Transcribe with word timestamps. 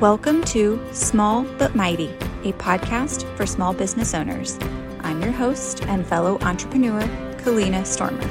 Welcome 0.00 0.44
to 0.44 0.80
Small 0.92 1.42
But 1.42 1.74
Mighty, 1.74 2.10
a 2.44 2.52
podcast 2.52 3.24
for 3.36 3.44
small 3.46 3.74
business 3.74 4.14
owners. 4.14 4.56
I'm 5.00 5.20
your 5.20 5.32
host 5.32 5.82
and 5.86 6.06
fellow 6.06 6.38
entrepreneur, 6.42 7.00
Kalina 7.38 7.84
Stormer. 7.84 8.22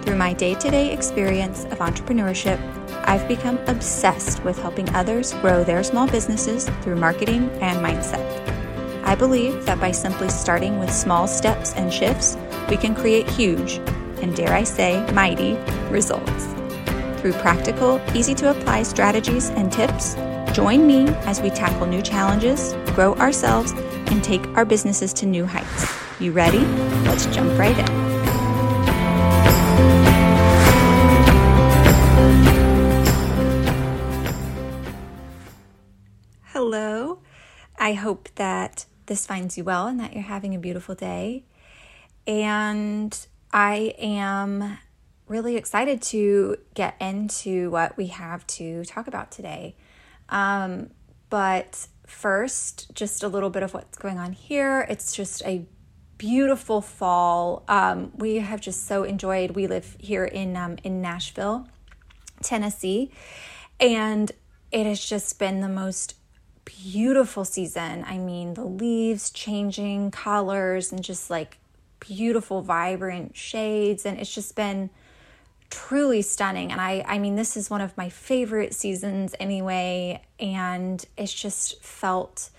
Through 0.00 0.16
my 0.16 0.32
day 0.32 0.54
to 0.54 0.70
day 0.70 0.90
experience 0.90 1.64
of 1.64 1.80
entrepreneurship, 1.80 2.58
I've 3.06 3.28
become 3.28 3.58
obsessed 3.66 4.42
with 4.42 4.58
helping 4.58 4.88
others 4.94 5.34
grow 5.34 5.64
their 5.64 5.82
small 5.82 6.06
businesses 6.06 6.66
through 6.80 6.96
marketing 6.96 7.50
and 7.60 7.84
mindset. 7.84 8.24
I 9.04 9.16
believe 9.16 9.66
that 9.66 9.78
by 9.78 9.90
simply 9.90 10.30
starting 10.30 10.78
with 10.78 10.90
small 10.90 11.28
steps 11.28 11.74
and 11.74 11.92
shifts, 11.92 12.38
we 12.70 12.78
can 12.78 12.94
create 12.94 13.28
huge, 13.28 13.82
and 14.22 14.34
dare 14.34 14.54
I 14.54 14.64
say, 14.64 15.06
mighty 15.12 15.58
results. 15.90 16.54
Through 17.20 17.34
practical, 17.34 18.00
easy 18.14 18.34
to 18.36 18.50
apply 18.50 18.84
strategies 18.84 19.50
and 19.50 19.70
tips, 19.70 20.16
join 20.54 20.86
me 20.86 21.08
as 21.26 21.40
we 21.40 21.50
tackle 21.50 21.84
new 21.84 22.00
challenges, 22.00 22.74
grow 22.94 23.14
ourselves, 23.16 23.72
and 23.72 24.22
take 24.22 24.46
our 24.56 24.64
businesses 24.64 25.12
to 25.12 25.26
new 25.26 25.44
heights. 25.44 25.92
You 26.20 26.30
ready? 26.30 26.60
Let's 27.08 27.26
jump 27.26 27.58
right 27.58 27.76
in. 27.76 27.86
Hello. 36.44 37.18
I 37.76 37.94
hope 37.94 38.28
that 38.36 38.86
this 39.06 39.26
finds 39.26 39.58
you 39.58 39.64
well 39.64 39.88
and 39.88 39.98
that 39.98 40.14
you're 40.14 40.22
having 40.22 40.54
a 40.54 40.60
beautiful 40.60 40.94
day. 40.94 41.46
And 42.28 43.26
I 43.52 43.94
am 43.98 44.78
really 45.26 45.56
excited 45.56 46.00
to 46.00 46.58
get 46.74 46.94
into 47.00 47.70
what 47.70 47.96
we 47.96 48.06
have 48.06 48.46
to 48.46 48.84
talk 48.84 49.08
about 49.08 49.32
today. 49.32 49.74
Um, 50.28 50.90
but 51.30 51.88
first, 52.06 52.94
just 52.94 53.22
a 53.22 53.28
little 53.28 53.50
bit 53.50 53.62
of 53.62 53.74
what's 53.74 53.98
going 53.98 54.18
on 54.18 54.32
here. 54.32 54.86
It's 54.88 55.14
just 55.14 55.42
a 55.44 55.66
beautiful 56.18 56.80
fall. 56.80 57.64
Um, 57.68 58.12
we 58.16 58.36
have 58.36 58.60
just 58.60 58.86
so 58.86 59.04
enjoyed. 59.04 59.52
We 59.52 59.66
live 59.66 59.96
here 59.98 60.24
in 60.24 60.56
um, 60.56 60.76
in 60.84 61.00
Nashville, 61.00 61.68
Tennessee, 62.42 63.10
and 63.80 64.30
it 64.70 64.86
has 64.86 65.04
just 65.04 65.38
been 65.38 65.60
the 65.60 65.68
most 65.68 66.14
beautiful 66.64 67.44
season. 67.44 68.04
I 68.06 68.18
mean, 68.18 68.54
the 68.54 68.64
leaves 68.64 69.30
changing 69.30 70.10
colors 70.10 70.92
and 70.92 71.02
just 71.02 71.30
like 71.30 71.58
beautiful, 72.00 72.62
vibrant 72.62 73.36
shades. 73.36 74.04
And 74.04 74.18
it's 74.18 74.34
just 74.34 74.56
been 74.56 74.90
truly 75.74 76.22
stunning. 76.22 76.70
And 76.70 76.80
I, 76.80 77.04
I 77.06 77.18
mean, 77.18 77.34
this 77.34 77.56
is 77.56 77.68
one 77.68 77.80
of 77.80 77.96
my 77.96 78.08
favorite 78.08 78.74
seasons 78.74 79.34
anyway. 79.40 80.22
And 80.38 81.04
it's 81.16 81.34
just 81.34 81.82
felt 81.82 82.50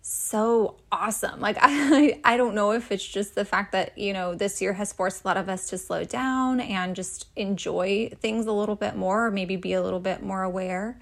so 0.00 0.76
awesome. 0.90 1.40
Like, 1.40 1.58
I, 1.60 2.18
I 2.24 2.38
don't 2.38 2.54
know 2.54 2.72
if 2.72 2.90
it's 2.90 3.06
just 3.06 3.34
the 3.34 3.44
fact 3.44 3.72
that, 3.72 3.98
you 3.98 4.14
know, 4.14 4.34
this 4.34 4.62
year 4.62 4.72
has 4.72 4.90
forced 4.90 5.22
a 5.22 5.28
lot 5.28 5.36
of 5.36 5.50
us 5.50 5.68
to 5.68 5.76
slow 5.76 6.04
down 6.04 6.60
and 6.60 6.96
just 6.96 7.26
enjoy 7.36 8.10
things 8.20 8.46
a 8.46 8.52
little 8.52 8.76
bit 8.76 8.96
more, 8.96 9.26
or 9.26 9.30
maybe 9.30 9.56
be 9.56 9.74
a 9.74 9.82
little 9.82 10.00
bit 10.00 10.22
more 10.22 10.42
aware. 10.42 10.98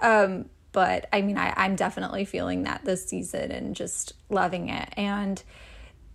Um, 0.00 0.46
but 0.72 1.08
I 1.12 1.22
mean, 1.22 1.38
I, 1.38 1.54
I'm 1.56 1.76
definitely 1.76 2.24
feeling 2.24 2.64
that 2.64 2.84
this 2.84 3.06
season 3.06 3.52
and 3.52 3.76
just 3.76 4.12
loving 4.28 4.70
it. 4.70 4.92
And 4.96 5.40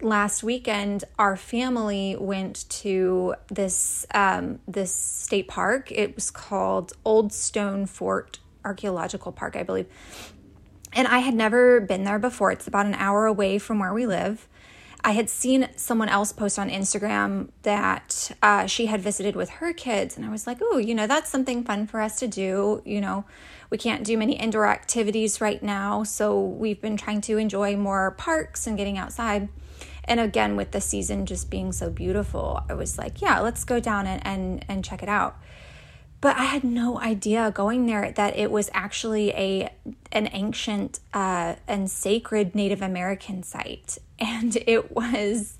last 0.03 0.43
weekend, 0.43 1.03
our 1.17 1.35
family 1.35 2.15
went 2.19 2.69
to 2.69 3.35
this 3.49 4.05
um, 4.13 4.59
this 4.67 4.93
state 4.93 5.47
park. 5.47 5.91
It 5.91 6.15
was 6.15 6.29
called 6.31 6.93
Old 7.05 7.33
Stone 7.33 7.87
Fort 7.87 8.39
Archaeological 8.65 9.31
Park, 9.31 9.55
I 9.55 9.63
believe. 9.63 9.87
And 10.93 11.07
I 11.07 11.19
had 11.19 11.33
never 11.33 11.79
been 11.79 12.03
there 12.03 12.19
before. 12.19 12.51
It's 12.51 12.67
about 12.67 12.85
an 12.85 12.93
hour 12.95 13.25
away 13.25 13.57
from 13.57 13.79
where 13.79 13.93
we 13.93 14.05
live. 14.05 14.47
I 15.05 15.11
had 15.11 15.29
seen 15.29 15.67
someone 15.75 16.07
else 16.07 16.31
post 16.31 16.57
on 16.57 16.69
Instagram 16.69 17.49
that 17.63 18.31
uh, 18.41 18.67
she 18.67 18.85
had 18.85 19.01
visited 19.01 19.35
with 19.35 19.49
her 19.49 19.73
kids, 19.73 20.15
and 20.15 20.25
I 20.25 20.29
was 20.29 20.47
like, 20.47 20.59
oh, 20.61 20.77
you 20.77 20.95
know, 20.95 21.07
that's 21.07 21.29
something 21.29 21.63
fun 21.65 21.87
for 21.87 21.99
us 21.99 22.19
to 22.19 22.27
do. 22.27 22.81
You 22.85 23.01
know, 23.01 23.25
we 23.69 23.77
can't 23.77 24.05
do 24.05 24.17
many 24.17 24.39
indoor 24.39 24.65
activities 24.65 25.41
right 25.41 25.61
now, 25.61 26.03
so 26.03 26.39
we've 26.39 26.79
been 26.79 26.95
trying 26.95 27.19
to 27.21 27.37
enjoy 27.37 27.75
more 27.75 28.11
parks 28.11 28.65
and 28.65 28.77
getting 28.77 28.97
outside. 28.97 29.49
And 30.05 30.19
again, 30.19 30.55
with 30.55 30.71
the 30.71 30.81
season 30.81 31.25
just 31.25 31.49
being 31.49 31.71
so 31.71 31.89
beautiful, 31.89 32.61
I 32.69 32.73
was 32.73 32.97
like, 32.97 33.21
yeah, 33.21 33.39
let's 33.39 33.63
go 33.63 33.79
down 33.79 34.05
and, 34.05 34.25
and, 34.25 34.65
and 34.67 34.83
check 34.83 35.01
it 35.01 35.09
out 35.09 35.37
but 36.23 36.37
I 36.37 36.45
had 36.45 36.63
no 36.63 37.01
idea 37.01 37.51
going 37.53 37.85
there 37.85 38.13
that 38.13 38.37
it 38.37 38.49
was 38.49 38.69
actually 38.73 39.31
a 39.31 39.69
an 40.13 40.29
ancient 40.31 41.01
uh, 41.13 41.55
and 41.67 41.91
sacred 41.91 42.55
Native 42.55 42.81
American 42.81 43.43
site, 43.43 43.97
and 44.19 44.55
it 44.65 44.95
was 44.95 45.57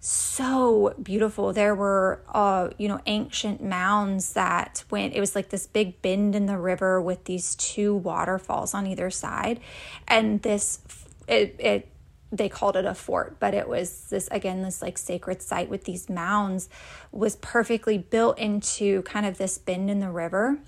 so 0.00 0.94
beautiful. 1.02 1.52
There 1.52 1.74
were, 1.74 2.22
uh, 2.32 2.70
you 2.78 2.88
know, 2.88 3.02
ancient 3.04 3.62
mounds 3.62 4.32
that 4.32 4.82
went. 4.90 5.12
It 5.12 5.20
was 5.20 5.36
like 5.36 5.50
this 5.50 5.66
big 5.66 6.00
bend 6.00 6.34
in 6.34 6.46
the 6.46 6.56
river 6.56 6.98
with 6.98 7.24
these 7.24 7.54
two 7.54 7.94
waterfalls 7.94 8.72
on 8.72 8.86
either 8.86 9.10
side, 9.10 9.60
and 10.08 10.40
this 10.40 10.80
it 11.28 11.54
it 11.58 11.91
they 12.32 12.48
called 12.48 12.76
it 12.76 12.86
a 12.86 12.94
fort, 12.94 13.38
but 13.38 13.52
it 13.52 13.68
was 13.68 14.06
this 14.08 14.26
again, 14.30 14.62
this 14.62 14.80
like 14.80 14.96
sacred 14.96 15.42
site 15.42 15.68
with 15.68 15.84
these 15.84 16.08
mounds 16.08 16.68
was 17.12 17.36
perfectly 17.36 17.98
built 17.98 18.38
into 18.38 19.02
kind 19.02 19.26
of 19.26 19.36
this 19.36 19.58
bend 19.58 19.90
in 19.90 20.00
the 20.00 20.10
river. 20.10 20.58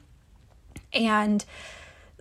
And 0.93 1.45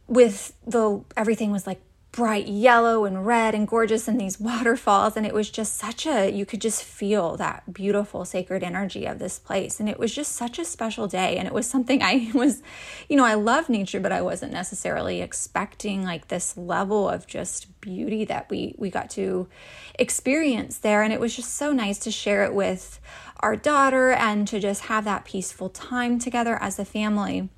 with 0.07 0.53
the 0.65 1.03
everything 1.17 1.51
was 1.51 1.67
like 1.67 1.81
bright 2.13 2.47
yellow 2.47 3.05
and 3.05 3.25
red 3.25 3.55
and 3.55 3.67
gorgeous 3.67 4.07
in 4.07 4.19
these 4.19 4.39
waterfalls. 4.39 5.17
And 5.17 5.25
it 5.25 5.33
was 5.33 5.49
just 5.49 5.75
such 5.75 6.05
a 6.05 6.31
you 6.31 6.45
could 6.45 6.61
just 6.61 6.83
feel 6.83 7.35
that 7.37 7.73
beautiful 7.73 8.23
sacred 8.23 8.63
energy 8.63 9.05
of 9.05 9.19
this 9.19 9.39
place. 9.39 9.79
And 9.79 9.89
it 9.89 9.99
was 9.99 10.13
just 10.13 10.31
such 10.33 10.59
a 10.59 10.63
special 10.63 11.07
day. 11.07 11.37
And 11.37 11.47
it 11.47 11.53
was 11.53 11.67
something 11.67 12.01
I 12.01 12.31
was 12.33 12.61
you 13.09 13.17
know 13.17 13.25
I 13.25 13.33
love 13.33 13.67
nature 13.67 13.99
but 13.99 14.13
I 14.13 14.21
wasn't 14.21 14.53
necessarily 14.53 15.21
expecting 15.21 16.03
like 16.03 16.27
this 16.29 16.55
level 16.55 17.09
of 17.09 17.27
just 17.27 17.81
beauty 17.81 18.23
that 18.25 18.49
we 18.49 18.75
we 18.77 18.89
got 18.89 19.09
to 19.11 19.49
experience 19.95 20.77
there. 20.77 21.01
And 21.01 21.11
it 21.11 21.19
was 21.19 21.35
just 21.35 21.55
so 21.55 21.73
nice 21.73 21.97
to 21.99 22.11
share 22.11 22.45
it 22.45 22.53
with 22.53 23.01
our 23.39 23.55
daughter 23.55 24.11
and 24.11 24.47
to 24.47 24.59
just 24.59 24.83
have 24.83 25.03
that 25.03 25.25
peaceful 25.25 25.67
time 25.67 26.19
together 26.19 26.57
as 26.61 26.77
a 26.77 26.85
family. 26.85 27.49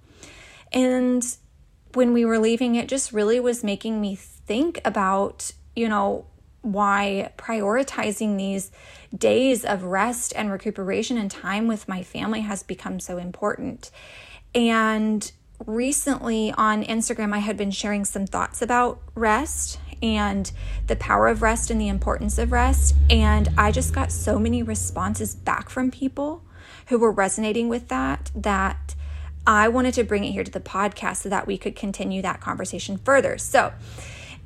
And 0.71 1.37
when 1.95 2.13
we 2.13 2.25
were 2.25 2.39
leaving 2.39 2.75
it 2.75 2.87
just 2.87 3.11
really 3.11 3.39
was 3.39 3.63
making 3.63 3.99
me 4.01 4.15
think 4.15 4.79
about, 4.85 5.51
you 5.75 5.89
know, 5.89 6.25
why 6.61 7.31
prioritizing 7.37 8.37
these 8.37 8.71
days 9.15 9.63
of 9.63 9.83
rest 9.83 10.33
and 10.35 10.51
recuperation 10.51 11.17
and 11.17 11.29
time 11.29 11.67
with 11.67 11.87
my 11.87 12.01
family 12.01 12.41
has 12.41 12.63
become 12.63 12.99
so 12.99 13.17
important. 13.17 13.91
And 14.53 15.31
recently 15.65 16.51
on 16.57 16.83
Instagram, 16.83 17.33
I 17.33 17.39
had 17.39 17.55
been 17.55 17.71
sharing 17.71 18.03
some 18.03 18.25
thoughts 18.25 18.61
about 18.61 19.01
rest 19.13 19.79
and 20.01 20.51
the 20.87 20.95
power 20.95 21.27
of 21.27 21.41
rest 21.41 21.69
and 21.69 21.79
the 21.79 21.87
importance 21.87 22.37
of 22.37 22.51
rest. 22.51 22.95
And 23.09 23.49
I 23.57 23.71
just 23.71 23.93
got 23.93 24.11
so 24.11 24.39
many 24.39 24.63
responses 24.63 25.35
back 25.35 25.69
from 25.69 25.91
people 25.91 26.43
who 26.87 26.99
were 26.99 27.11
resonating 27.11 27.69
with 27.69 27.87
that 27.87 28.31
that 28.35 28.84
I 29.47 29.67
wanted 29.67 29.93
to 29.95 30.03
bring 30.03 30.23
it 30.23 30.31
here 30.31 30.43
to 30.43 30.51
the 30.51 30.59
podcast 30.59 31.17
so 31.17 31.29
that 31.29 31.47
we 31.47 31.57
could 31.57 31.75
continue 31.75 32.21
that 32.21 32.41
conversation 32.41 32.97
further. 32.97 33.37
So, 33.37 33.73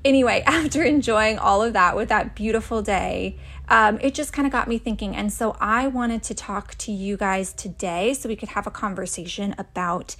anyway, 0.03 0.43
after 0.47 0.83
enjoying 0.83 1.37
all 1.37 1.61
of 1.61 1.73
that 1.73 1.95
with 1.95 2.09
that 2.09 2.35
beautiful 2.35 2.81
day, 2.81 3.37
um, 3.69 3.99
it 4.01 4.13
just 4.13 4.33
kind 4.33 4.45
of 4.45 4.51
got 4.51 4.67
me 4.67 4.77
thinking. 4.77 5.15
And 5.15 5.31
so 5.31 5.55
I 5.59 5.87
wanted 5.87 6.23
to 6.23 6.33
talk 6.33 6.75
to 6.79 6.91
you 6.91 7.17
guys 7.17 7.53
today 7.53 8.13
so 8.13 8.27
we 8.27 8.35
could 8.35 8.49
have 8.49 8.67
a 8.67 8.71
conversation 8.71 9.55
about 9.57 10.15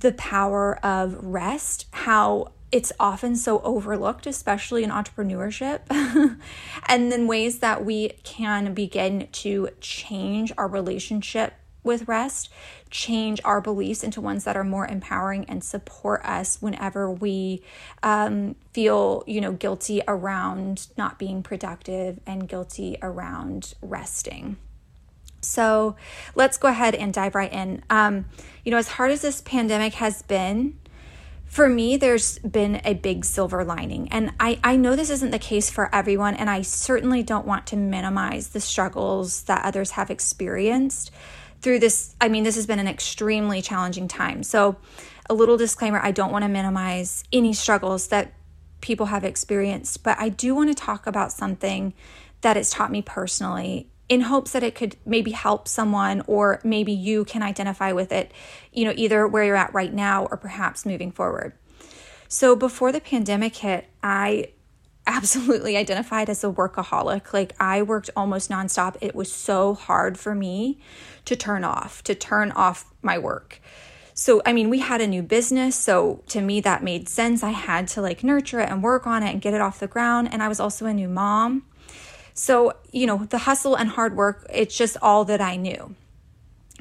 the 0.00 0.12
power 0.12 0.84
of 0.84 1.16
rest, 1.24 1.86
how 1.90 2.52
it's 2.70 2.92
often 3.00 3.34
so 3.34 3.60
overlooked, 3.60 4.26
especially 4.26 4.84
in 4.84 4.90
entrepreneurship, 4.90 5.80
and 6.86 7.10
then 7.10 7.26
ways 7.26 7.60
that 7.60 7.84
we 7.84 8.10
can 8.24 8.74
begin 8.74 9.28
to 9.32 9.70
change 9.80 10.52
our 10.58 10.68
relationship 10.68 11.54
with 11.88 12.06
rest, 12.06 12.48
change 12.90 13.40
our 13.44 13.60
beliefs 13.60 14.04
into 14.04 14.20
ones 14.20 14.44
that 14.44 14.56
are 14.56 14.62
more 14.62 14.86
empowering 14.86 15.44
and 15.46 15.64
support 15.64 16.24
us 16.24 16.62
whenever 16.62 17.10
we 17.10 17.62
um, 18.04 18.54
feel, 18.72 19.24
you 19.26 19.40
know, 19.40 19.52
guilty 19.52 20.00
around 20.06 20.86
not 20.96 21.18
being 21.18 21.42
productive 21.42 22.20
and 22.26 22.48
guilty 22.48 22.96
around 23.02 23.74
resting. 23.82 24.56
So 25.40 25.96
let's 26.34 26.58
go 26.58 26.68
ahead 26.68 26.94
and 26.94 27.12
dive 27.12 27.34
right 27.34 27.52
in. 27.52 27.82
Um, 27.90 28.26
you 28.64 28.70
know, 28.70 28.78
as 28.78 28.88
hard 28.88 29.10
as 29.10 29.22
this 29.22 29.40
pandemic 29.40 29.94
has 29.94 30.22
been, 30.22 30.78
for 31.48 31.68
me, 31.68 31.96
there's 31.96 32.38
been 32.40 32.82
a 32.84 32.92
big 32.92 33.24
silver 33.24 33.64
lining. 33.64 34.08
And 34.12 34.32
I, 34.38 34.58
I 34.62 34.76
know 34.76 34.94
this 34.94 35.08
isn't 35.08 35.30
the 35.30 35.38
case 35.38 35.70
for 35.70 35.92
everyone, 35.94 36.34
and 36.34 36.50
I 36.50 36.60
certainly 36.60 37.22
don't 37.22 37.46
want 37.46 37.66
to 37.68 37.76
minimize 37.76 38.48
the 38.48 38.60
struggles 38.60 39.44
that 39.44 39.64
others 39.64 39.92
have 39.92 40.10
experienced 40.10 41.10
through 41.60 41.80
this. 41.80 42.14
I 42.20 42.28
mean, 42.28 42.44
this 42.44 42.56
has 42.56 42.66
been 42.66 42.78
an 42.78 42.88
extremely 42.88 43.62
challenging 43.62 44.08
time. 44.08 44.42
So, 44.42 44.76
a 45.30 45.34
little 45.34 45.56
disclaimer 45.56 46.00
I 46.02 46.10
don't 46.10 46.32
want 46.32 46.44
to 46.44 46.48
minimize 46.48 47.24
any 47.32 47.52
struggles 47.52 48.08
that 48.08 48.32
people 48.80 49.06
have 49.06 49.24
experienced, 49.24 50.02
but 50.02 50.18
I 50.18 50.28
do 50.28 50.54
want 50.54 50.70
to 50.70 50.74
talk 50.74 51.06
about 51.06 51.32
something 51.32 51.92
that 52.40 52.56
it's 52.56 52.70
taught 52.70 52.90
me 52.90 53.02
personally 53.02 53.90
in 54.08 54.22
hopes 54.22 54.52
that 54.52 54.62
it 54.62 54.74
could 54.74 54.96
maybe 55.04 55.32
help 55.32 55.68
someone 55.68 56.22
or 56.26 56.60
maybe 56.64 56.92
you 56.92 57.24
can 57.24 57.42
identify 57.42 57.92
with 57.92 58.10
it, 58.10 58.32
you 58.72 58.84
know, 58.84 58.92
either 58.96 59.28
where 59.28 59.44
you're 59.44 59.56
at 59.56 59.74
right 59.74 59.92
now 59.92 60.24
or 60.26 60.36
perhaps 60.36 60.86
moving 60.86 61.12
forward. 61.12 61.52
So 62.28 62.56
before 62.56 62.92
the 62.92 63.00
pandemic 63.00 63.56
hit, 63.56 63.86
I 64.02 64.52
absolutely 65.08 65.76
identified 65.76 66.30
as 66.30 66.44
a 66.44 66.50
workaholic. 66.50 67.32
Like 67.32 67.54
I 67.58 67.82
worked 67.82 68.10
almost 68.14 68.50
nonstop. 68.50 68.96
It 69.00 69.14
was 69.14 69.32
so 69.32 69.74
hard 69.74 70.18
for 70.18 70.34
me 70.34 70.78
to 71.24 71.34
turn 71.34 71.64
off, 71.64 72.02
to 72.04 72.14
turn 72.14 72.52
off 72.52 72.84
my 73.02 73.18
work. 73.18 73.60
So, 74.14 74.42
I 74.44 74.52
mean, 74.52 74.68
we 74.68 74.80
had 74.80 75.00
a 75.00 75.06
new 75.06 75.22
business. 75.22 75.76
So, 75.76 76.24
to 76.26 76.40
me, 76.40 76.60
that 76.62 76.82
made 76.82 77.08
sense. 77.08 77.44
I 77.44 77.50
had 77.50 77.86
to 77.88 78.02
like 78.02 78.24
nurture 78.24 78.58
it 78.58 78.68
and 78.68 78.82
work 78.82 79.06
on 79.06 79.22
it 79.22 79.30
and 79.30 79.40
get 79.40 79.54
it 79.54 79.60
off 79.60 79.78
the 79.78 79.86
ground. 79.86 80.28
And 80.32 80.42
I 80.42 80.48
was 80.48 80.58
also 80.58 80.86
a 80.86 80.92
new 80.92 81.08
mom. 81.08 81.64
So, 82.34 82.72
you 82.90 83.06
know, 83.06 83.26
the 83.30 83.38
hustle 83.38 83.76
and 83.76 83.90
hard 83.90 84.16
work, 84.16 84.44
it's 84.52 84.76
just 84.76 84.96
all 85.00 85.24
that 85.26 85.40
I 85.40 85.54
knew. 85.54 85.94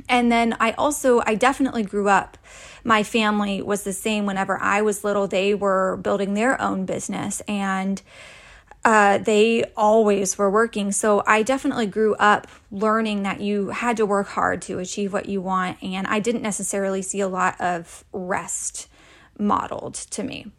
And 0.10 0.32
then 0.32 0.56
I 0.60 0.72
also, 0.72 1.22
I 1.26 1.36
definitely 1.36 1.84
grew 1.84 2.10
up. 2.10 2.38
My 2.84 3.04
family 3.04 3.62
was 3.62 3.84
the 3.84 3.94
same 3.94 4.26
whenever 4.26 4.58
I 4.58 4.82
was 4.82 5.04
little. 5.04 5.28
They 5.28 5.54
were 5.54 5.98
building 5.98 6.34
their 6.34 6.60
own 6.62 6.86
business 6.86 7.42
and 7.48 8.02
uh, 8.86 9.18
they 9.18 9.66
always 9.76 10.38
were 10.38 10.50
working. 10.50 10.94
So 10.94 11.22
I 11.28 11.44
definitely 11.44 11.88
grew 11.88 12.16
up 12.16 12.48
learning 12.72 13.24
that 13.24 13.42
you 13.42 13.70
had 13.70 13.98
to 13.98 14.06
work 14.06 14.30
hard 14.30 14.62
to 14.64 14.80
achieve 14.80 15.12
what 15.12 15.28
you 15.28 15.42
want. 15.42 15.84
And 15.84 16.08
I 16.08 16.20
didn't 16.20 16.42
necessarily 16.42 17.02
see 17.02 17.20
a 17.20 17.28
lot 17.28 17.60
of 17.60 18.06
rest 18.14 18.88
modeled 19.38 19.96
to 19.96 20.24
me. 20.24 20.52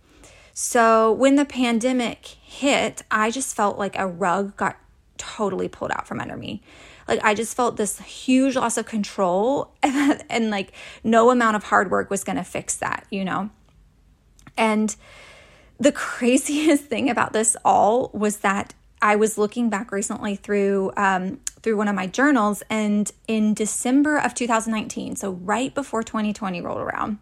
So 0.52 1.12
when 1.12 1.36
the 1.36 1.44
pandemic 1.44 2.26
hit, 2.26 3.02
I 3.10 3.30
just 3.30 3.56
felt 3.56 3.78
like 3.78 3.96
a 3.98 4.06
rug 4.06 4.56
got 4.56 4.76
totally 5.16 5.68
pulled 5.68 5.92
out 5.92 6.06
from 6.06 6.20
under 6.20 6.36
me. 6.36 6.62
Like 7.08 7.24
I 7.24 7.34
just 7.34 7.56
felt 7.56 7.76
this 7.76 7.98
huge 8.00 8.54
loss 8.54 8.76
of 8.76 8.86
control 8.86 9.72
and, 9.82 10.22
and 10.28 10.50
like 10.50 10.72
no 11.02 11.30
amount 11.30 11.56
of 11.56 11.64
hard 11.64 11.90
work 11.90 12.10
was 12.10 12.22
going 12.22 12.36
to 12.36 12.44
fix 12.44 12.76
that, 12.76 13.06
you 13.10 13.24
know? 13.24 13.50
And 14.56 14.94
the 15.78 15.92
craziest 16.06 16.84
thing 16.84 17.10
about 17.10 17.32
this 17.32 17.56
all 17.64 18.10
was 18.12 18.38
that 18.38 18.74
I 19.00 19.16
was 19.16 19.38
looking 19.38 19.70
back 19.70 19.92
recently 19.92 20.36
through 20.36 20.92
um, 20.96 21.40
through 21.62 21.76
one 21.76 21.88
of 21.88 21.94
my 21.94 22.06
journals, 22.06 22.62
and 22.70 23.10
in 23.26 23.52
December 23.54 24.16
of 24.16 24.34
2019, 24.34 25.16
so 25.16 25.32
right 25.32 25.74
before 25.74 26.02
2020 26.02 26.60
rolled 26.60 26.78
around, 26.78 27.18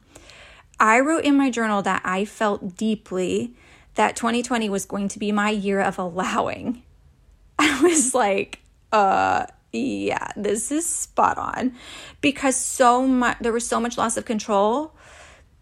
I 0.80 1.00
wrote 1.00 1.24
in 1.24 1.36
my 1.36 1.50
journal 1.50 1.82
that 1.82 2.02
I 2.04 2.24
felt 2.24 2.76
deeply 2.76 3.54
that 3.94 4.16
2020 4.16 4.68
was 4.68 4.84
going 4.86 5.08
to 5.08 5.18
be 5.18 5.32
my 5.32 5.50
year 5.50 5.80
of 5.80 5.98
allowing 5.98 6.82
I 7.58 7.80
was 7.82 8.14
like, 8.14 8.60
uh, 8.92 9.46
yeah, 9.76 10.28
this 10.37 10.70
is 10.70 10.87
spot 10.87 11.38
on 11.38 11.75
because 12.20 12.56
so 12.56 13.06
much, 13.06 13.38
there 13.40 13.52
was 13.52 13.67
so 13.67 13.81
much 13.81 13.99
loss 13.99 14.17
of 14.17 14.25
control 14.25 14.94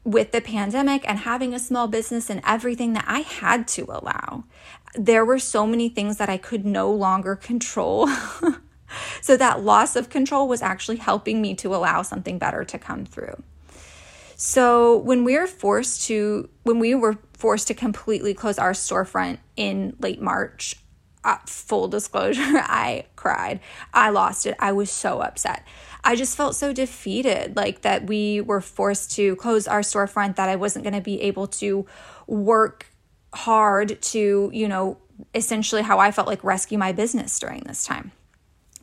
with 0.04 0.32
the 0.32 0.40
pandemic 0.40 1.08
and 1.08 1.20
having 1.20 1.54
a 1.54 1.58
small 1.58 1.88
business 1.88 2.28
and 2.28 2.42
everything 2.46 2.92
that 2.92 3.04
I 3.08 3.20
had 3.20 3.66
to 3.68 3.86
allow. 3.88 4.44
There 4.94 5.24
were 5.24 5.38
so 5.38 5.66
many 5.66 5.88
things 5.88 6.18
that 6.18 6.28
I 6.28 6.36
could 6.36 6.64
no 6.64 6.90
longer 6.92 7.34
control. 7.36 8.08
so 9.22 9.36
that 9.36 9.62
loss 9.62 9.96
of 9.96 10.10
control 10.10 10.46
was 10.46 10.62
actually 10.62 10.98
helping 10.98 11.40
me 11.40 11.54
to 11.56 11.74
allow 11.74 12.02
something 12.02 12.38
better 12.38 12.64
to 12.64 12.78
come 12.78 13.04
through. 13.04 13.42
So 14.36 14.98
when 14.98 15.24
we 15.24 15.38
were 15.38 15.46
forced 15.46 16.06
to 16.08 16.48
when 16.64 16.78
we 16.78 16.94
were 16.94 17.18
forced 17.34 17.68
to 17.68 17.74
completely 17.74 18.34
close 18.34 18.58
our 18.58 18.72
storefront 18.72 19.38
in 19.56 19.96
late 20.00 20.20
March, 20.20 20.76
uh, 21.24 21.38
full 21.46 21.88
disclosure, 21.88 22.42
I 22.44 23.06
cried. 23.16 23.60
I 23.92 24.10
lost 24.10 24.46
it. 24.46 24.54
I 24.58 24.72
was 24.72 24.90
so 24.90 25.20
upset. 25.20 25.66
I 26.04 26.16
just 26.16 26.36
felt 26.36 26.54
so 26.54 26.72
defeated, 26.72 27.56
like 27.56 27.80
that 27.80 28.06
we 28.06 28.40
were 28.40 28.60
forced 28.60 29.12
to 29.12 29.36
close 29.36 29.66
our 29.66 29.80
storefront, 29.80 30.36
that 30.36 30.48
I 30.48 30.56
wasn't 30.56 30.84
going 30.84 30.94
to 30.94 31.00
be 31.00 31.20
able 31.22 31.46
to 31.48 31.86
work 32.26 32.86
hard 33.32 34.00
to, 34.02 34.50
you 34.52 34.68
know, 34.68 34.98
essentially 35.34 35.82
how 35.82 35.98
I 35.98 36.10
felt 36.10 36.28
like 36.28 36.44
rescue 36.44 36.78
my 36.78 36.92
business 36.92 37.38
during 37.38 37.62
this 37.62 37.84
time. 37.84 38.12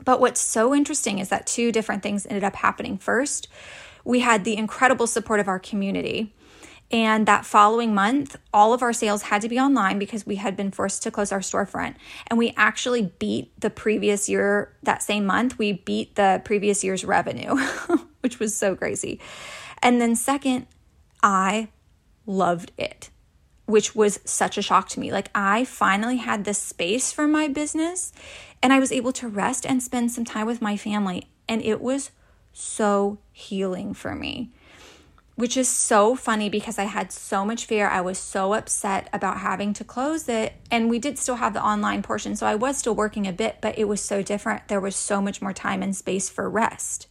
But 0.04 0.20
what's 0.20 0.42
so 0.42 0.74
interesting 0.74 1.20
is 1.20 1.30
that 1.30 1.46
two 1.46 1.72
different 1.72 2.02
things 2.02 2.26
ended 2.26 2.44
up 2.44 2.56
happening. 2.56 2.98
First, 2.98 3.48
we 4.04 4.22
had 4.22 4.44
the 4.44 4.58
incredible 4.58 5.06
support 5.06 5.40
of 5.40 5.48
our 5.48 5.60
community 5.60 6.34
and 6.92 7.26
that 7.26 7.46
following 7.46 7.96
month, 7.96 8.36
all 8.54 8.74
of 8.74 8.82
our 8.82 8.92
sales 8.92 9.24
had 9.24 9.42
to 9.44 9.50
be 9.50 9.58
online 9.58 9.98
because 9.98 10.26
we 10.26 10.36
had 10.36 10.58
been 10.58 10.72
forced 10.72 11.02
to 11.04 11.12
close 11.12 11.32
our 11.32 11.40
storefront. 11.40 11.96
And 12.28 12.38
we 12.38 12.54
actually 12.58 13.14
beat 13.18 13.58
the 13.60 13.70
previous 13.70 14.28
year, 14.28 14.76
that 14.84 15.02
same 15.02 15.26
month, 15.26 15.58
we 15.58 15.72
beat 15.72 16.16
the 16.16 16.42
previous 16.44 16.84
year's 16.84 17.06
revenue, 17.06 17.56
which 18.20 18.40
was 18.40 18.56
so 18.56 18.76
crazy. 18.76 19.22
And 19.82 20.02
then, 20.02 20.16
second, 20.18 20.68
I 21.24 21.70
loved 22.26 22.74
it, 22.78 23.10
which 23.66 23.96
was 23.96 24.20
such 24.26 24.58
a 24.58 24.62
shock 24.62 24.90
to 24.90 25.00
me. 25.00 25.14
Like, 25.14 25.30
I 25.34 25.64
finally 25.64 26.18
had 26.18 26.44
this 26.44 26.58
space 26.58 27.14
for 27.14 27.26
my 27.26 27.48
business 27.48 28.12
and 28.62 28.74
I 28.74 28.80
was 28.80 28.92
able 28.92 29.14
to 29.14 29.30
rest 29.30 29.66
and 29.66 29.82
spend 29.82 30.12
some 30.12 30.26
time 30.26 30.46
with 30.46 30.62
my 30.62 30.76
family. 30.76 31.30
And 31.48 31.62
it 31.62 31.80
was 31.80 32.12
so 32.54 33.20
healing 33.32 33.94
for 33.94 34.14
me 34.14 34.52
which 35.42 35.58
is 35.58 35.68
so 35.68 36.16
funny 36.16 36.50
because 36.50 36.78
I 36.78 36.84
had 36.84 37.12
so 37.12 37.44
much 37.44 37.66
fear. 37.66 37.88
I 37.88 38.00
was 38.00 38.20
so 38.20 38.54
upset 38.54 39.10
about 39.12 39.40
having 39.40 39.74
to 39.74 39.84
close 39.84 40.30
it. 40.30 40.54
And 40.70 40.88
we 40.88 41.00
did 41.00 41.18
still 41.18 41.38
have 41.38 41.56
the 41.56 41.66
online 41.66 42.04
portion. 42.04 42.36
So 42.36 42.46
I 42.46 42.54
was 42.54 42.78
still 42.78 42.94
working 42.94 43.26
a 43.26 43.34
bit, 43.34 43.58
but 43.60 43.76
it 43.76 43.86
was 43.86 44.02
so 44.02 44.22
different. 44.22 44.68
There 44.68 44.80
was 44.80 44.96
so 44.96 45.20
much 45.20 45.42
more 45.42 45.52
time 45.52 45.82
and 45.82 45.96
space 45.96 46.30
for 46.30 46.48
rest. 46.48 47.08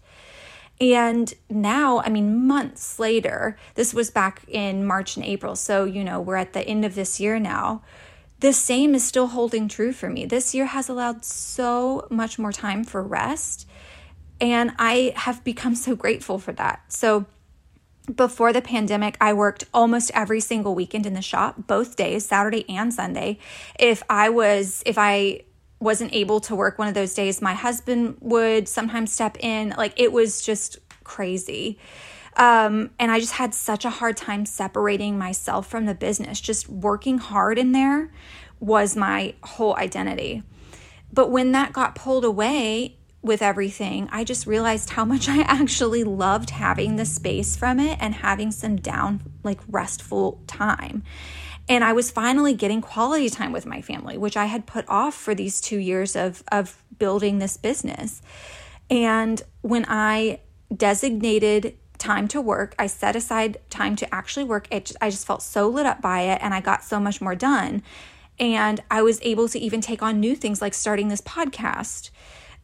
And 0.80 1.34
now, 1.48 2.02
I 2.02 2.08
mean, 2.08 2.46
months 2.46 3.00
later, 3.00 3.56
this 3.74 3.92
was 3.92 4.12
back 4.12 4.44
in 4.46 4.86
March 4.86 5.16
and 5.16 5.26
April. 5.26 5.56
So, 5.56 5.82
you 5.82 6.04
know, 6.04 6.20
we're 6.20 6.36
at 6.36 6.52
the 6.52 6.62
end 6.62 6.84
of 6.84 6.94
this 6.94 7.18
year 7.18 7.40
now. 7.40 7.82
The 8.38 8.52
same 8.52 8.94
is 8.94 9.02
still 9.02 9.26
holding 9.26 9.66
true 9.66 9.92
for 9.92 10.08
me. 10.08 10.24
This 10.24 10.54
year 10.54 10.66
has 10.66 10.88
allowed 10.88 11.24
so 11.24 12.06
much 12.10 12.38
more 12.38 12.52
time 12.52 12.84
for 12.84 13.02
rest. 13.02 13.68
And 14.40 14.70
I 14.78 15.14
have 15.16 15.42
become 15.42 15.74
so 15.74 15.96
grateful 15.96 16.38
for 16.38 16.52
that. 16.52 16.92
So, 16.92 17.26
before 18.14 18.52
the 18.52 18.62
pandemic, 18.62 19.16
I 19.20 19.32
worked 19.32 19.64
almost 19.72 20.10
every 20.14 20.40
single 20.40 20.74
weekend 20.74 21.06
in 21.06 21.14
the 21.14 21.22
shop, 21.22 21.66
both 21.66 21.96
days, 21.96 22.26
Saturday 22.26 22.68
and 22.68 22.92
Sunday. 22.92 23.38
If 23.78 24.02
I 24.08 24.28
was, 24.30 24.82
if 24.86 24.98
I 24.98 25.42
wasn't 25.78 26.12
able 26.12 26.40
to 26.40 26.54
work 26.54 26.78
one 26.78 26.88
of 26.88 26.94
those 26.94 27.14
days, 27.14 27.40
my 27.40 27.54
husband 27.54 28.16
would 28.20 28.68
sometimes 28.68 29.12
step 29.12 29.36
in. 29.40 29.74
Like 29.76 29.98
it 29.98 30.12
was 30.12 30.42
just 30.42 30.78
crazy. 31.04 31.78
Um, 32.36 32.90
and 32.98 33.10
I 33.10 33.18
just 33.18 33.32
had 33.32 33.54
such 33.54 33.84
a 33.84 33.90
hard 33.90 34.16
time 34.16 34.46
separating 34.46 35.18
myself 35.18 35.66
from 35.66 35.86
the 35.86 35.94
business. 35.94 36.40
Just 36.40 36.68
working 36.68 37.18
hard 37.18 37.58
in 37.58 37.72
there 37.72 38.12
was 38.60 38.96
my 38.96 39.34
whole 39.42 39.74
identity. 39.76 40.42
But 41.12 41.30
when 41.30 41.52
that 41.52 41.72
got 41.72 41.94
pulled 41.94 42.24
away, 42.24 42.98
with 43.22 43.42
everything, 43.42 44.08
I 44.10 44.24
just 44.24 44.46
realized 44.46 44.90
how 44.90 45.04
much 45.04 45.28
I 45.28 45.40
actually 45.42 46.04
loved 46.04 46.50
having 46.50 46.96
the 46.96 47.04
space 47.04 47.56
from 47.56 47.78
it 47.78 47.98
and 48.00 48.14
having 48.14 48.50
some 48.50 48.76
down, 48.76 49.20
like 49.42 49.60
restful 49.68 50.42
time. 50.46 51.02
And 51.68 51.84
I 51.84 51.92
was 51.92 52.10
finally 52.10 52.54
getting 52.54 52.80
quality 52.80 53.28
time 53.28 53.52
with 53.52 53.66
my 53.66 53.80
family, 53.80 54.18
which 54.18 54.36
I 54.36 54.46
had 54.46 54.66
put 54.66 54.84
off 54.88 55.14
for 55.14 55.34
these 55.34 55.60
two 55.60 55.78
years 55.78 56.16
of, 56.16 56.42
of 56.50 56.82
building 56.98 57.38
this 57.38 57.56
business. 57.56 58.22
And 58.88 59.40
when 59.60 59.84
I 59.88 60.40
designated 60.74 61.76
time 61.98 62.26
to 62.28 62.40
work, 62.40 62.74
I 62.78 62.86
set 62.86 63.14
aside 63.14 63.58
time 63.68 63.94
to 63.96 64.12
actually 64.12 64.44
work. 64.44 64.66
It, 64.70 64.92
I 65.00 65.10
just 65.10 65.26
felt 65.26 65.42
so 65.42 65.68
lit 65.68 65.86
up 65.86 66.00
by 66.00 66.22
it 66.22 66.38
and 66.42 66.54
I 66.54 66.60
got 66.60 66.82
so 66.82 66.98
much 66.98 67.20
more 67.20 67.36
done. 67.36 67.82
And 68.38 68.82
I 68.90 69.02
was 69.02 69.20
able 69.22 69.48
to 69.50 69.58
even 69.58 69.80
take 69.82 70.02
on 70.02 70.18
new 70.18 70.34
things 70.34 70.62
like 70.62 70.74
starting 70.74 71.08
this 71.08 71.20
podcast 71.20 72.10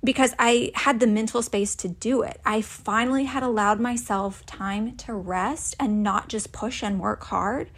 because 0.05 0.35
I 0.39 0.71
had 0.75 1.01
the 1.01 1.07
mental 1.07 1.43
space 1.43 1.75
to 1.77 1.89
do 1.89 2.23
it. 2.23 2.41
I 2.45 2.63
finally 2.63 3.25
had 3.25 3.43
allowed 3.43 3.81
myself 3.81 4.45
time 4.47 4.97
to 4.99 5.15
rest 5.15 5.75
and 5.81 6.03
not 6.03 6.29
just 6.29 6.53
push 6.53 6.83
and 6.83 7.01
work 7.01 7.25
hard. 7.25 7.71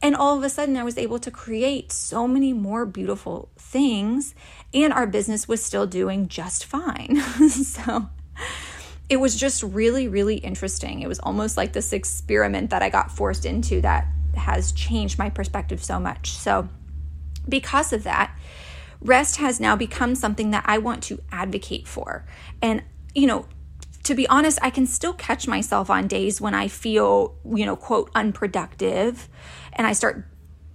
And 0.00 0.14
all 0.14 0.36
of 0.36 0.44
a 0.44 0.48
sudden, 0.48 0.76
I 0.76 0.84
was 0.84 0.96
able 0.96 1.18
to 1.18 1.30
create 1.30 1.90
so 1.90 2.28
many 2.28 2.52
more 2.52 2.86
beautiful 2.86 3.50
things, 3.58 4.34
and 4.72 4.92
our 4.92 5.06
business 5.08 5.48
was 5.48 5.62
still 5.62 5.86
doing 5.86 6.28
just 6.28 6.64
fine. 6.64 7.20
so 7.50 8.08
it 9.08 9.16
was 9.16 9.34
just 9.34 9.62
really, 9.62 10.06
really 10.06 10.36
interesting. 10.36 11.00
It 11.00 11.08
was 11.08 11.18
almost 11.18 11.56
like 11.56 11.72
this 11.72 11.92
experiment 11.92 12.70
that 12.70 12.82
I 12.82 12.90
got 12.90 13.10
forced 13.10 13.44
into 13.44 13.80
that 13.80 14.06
has 14.36 14.70
changed 14.72 15.18
my 15.18 15.30
perspective 15.30 15.82
so 15.82 15.98
much. 15.98 16.30
So, 16.30 16.68
because 17.48 17.92
of 17.92 18.04
that, 18.04 18.36
rest 19.00 19.36
has 19.36 19.60
now 19.60 19.76
become 19.76 20.14
something 20.14 20.50
that 20.50 20.64
I 20.66 20.78
want 20.78 21.02
to 21.04 21.20
advocate 21.30 21.86
for. 21.86 22.26
And, 22.60 22.82
you 23.14 23.26
know, 23.26 23.46
to 24.04 24.14
be 24.14 24.26
honest, 24.28 24.58
I 24.62 24.70
can 24.70 24.86
still 24.86 25.12
catch 25.12 25.46
myself 25.46 25.90
on 25.90 26.06
days 26.06 26.40
when 26.40 26.54
I 26.54 26.68
feel, 26.68 27.36
you 27.44 27.66
know, 27.66 27.76
quote, 27.76 28.10
unproductive 28.14 29.28
and 29.72 29.86
I 29.86 29.92
start 29.92 30.26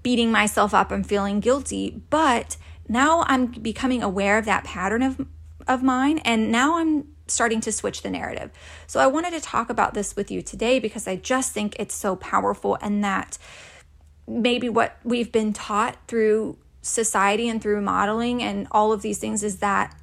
beating 0.04 0.32
myself 0.32 0.74
up 0.74 0.92
and 0.92 1.08
feeling 1.08 1.40
guilty. 1.40 2.04
But 2.10 2.58
now 2.88 3.24
I'm 3.28 3.48
becoming 3.48 4.04
aware 4.04 4.38
of 4.38 4.46
that 4.46 4.66
pattern 4.66 5.02
of, 5.02 5.26
of 5.68 5.82
mine. 5.82 6.20
And 6.20 6.52
now 6.52 6.78
I'm 6.78 7.08
starting 7.28 7.62
to 7.62 7.72
switch 7.72 8.02
the 8.02 8.10
narrative. 8.10 8.52
So 8.86 9.00
I 9.00 9.08
wanted 9.08 9.32
to 9.32 9.42
talk 9.42 9.70
about 9.70 9.94
this 9.94 10.16
with 10.16 10.30
you 10.30 10.42
today 10.42 10.80
because 10.80 11.08
I 11.08 11.16
just 11.16 11.54
think 11.54 11.76
it's 11.80 11.96
so 11.96 12.16
powerful 12.18 12.78
and 12.82 13.04
that 13.04 13.38
maybe 14.28 14.70
what 14.70 14.98
we've 15.04 15.32
been 15.32 15.54
taught 15.54 15.98
through 16.08 16.58
society 16.84 17.48
and 17.48 17.62
through 17.62 17.82
modeling 17.82 18.44
and 18.44 18.68
all 18.70 18.92
of 18.92 19.02
these 19.02 19.18
things 19.18 19.42
is 19.42 19.58
that 19.58 19.96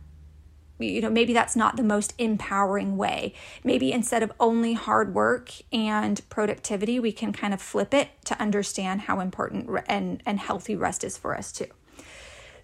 you 0.79 1.03
know 1.03 1.11
maybe 1.11 1.35
that's 1.35 1.55
not 1.55 1.77
the 1.77 1.83
most 1.83 2.15
empowering 2.19 2.97
way. 2.97 3.35
Maybe 3.63 3.93
instead 3.93 4.23
of 4.23 4.33
only 4.41 4.73
hard 4.73 5.15
work 5.15 5.53
and 5.73 6.21
productivity 6.31 6.99
we 6.99 7.13
can 7.13 7.33
kind 7.33 7.53
of 7.55 7.61
flip 7.61 7.93
it 7.93 8.09
to 8.25 8.41
understand 8.41 9.03
how 9.03 9.21
important 9.21 9.69
and 9.87 10.23
and 10.25 10.41
healthy 10.41 10.75
rest 10.75 11.05
is 11.05 11.17
for 11.17 11.37
us 11.37 11.53
too. 11.53 11.67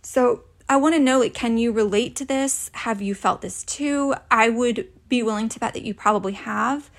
So 0.03 0.45
i 0.69 0.77
want 0.77 0.97
to 0.97 1.01
know 1.01 1.21
like 1.21 1.35
can 1.35 1.59
you 1.59 1.71
relate 1.71 2.17
to 2.17 2.25
this? 2.25 2.71
Have 2.73 3.03
you 3.03 3.15
felt 3.15 3.43
this 3.43 3.63
too? 3.65 4.15
I 4.31 4.49
would 4.49 4.89
be 5.09 5.23
willing 5.23 5.49
to 5.51 5.61
bet 5.61 5.75
that 5.75 5.85
you 5.85 5.93
probably 5.95 6.33
have 6.33 6.91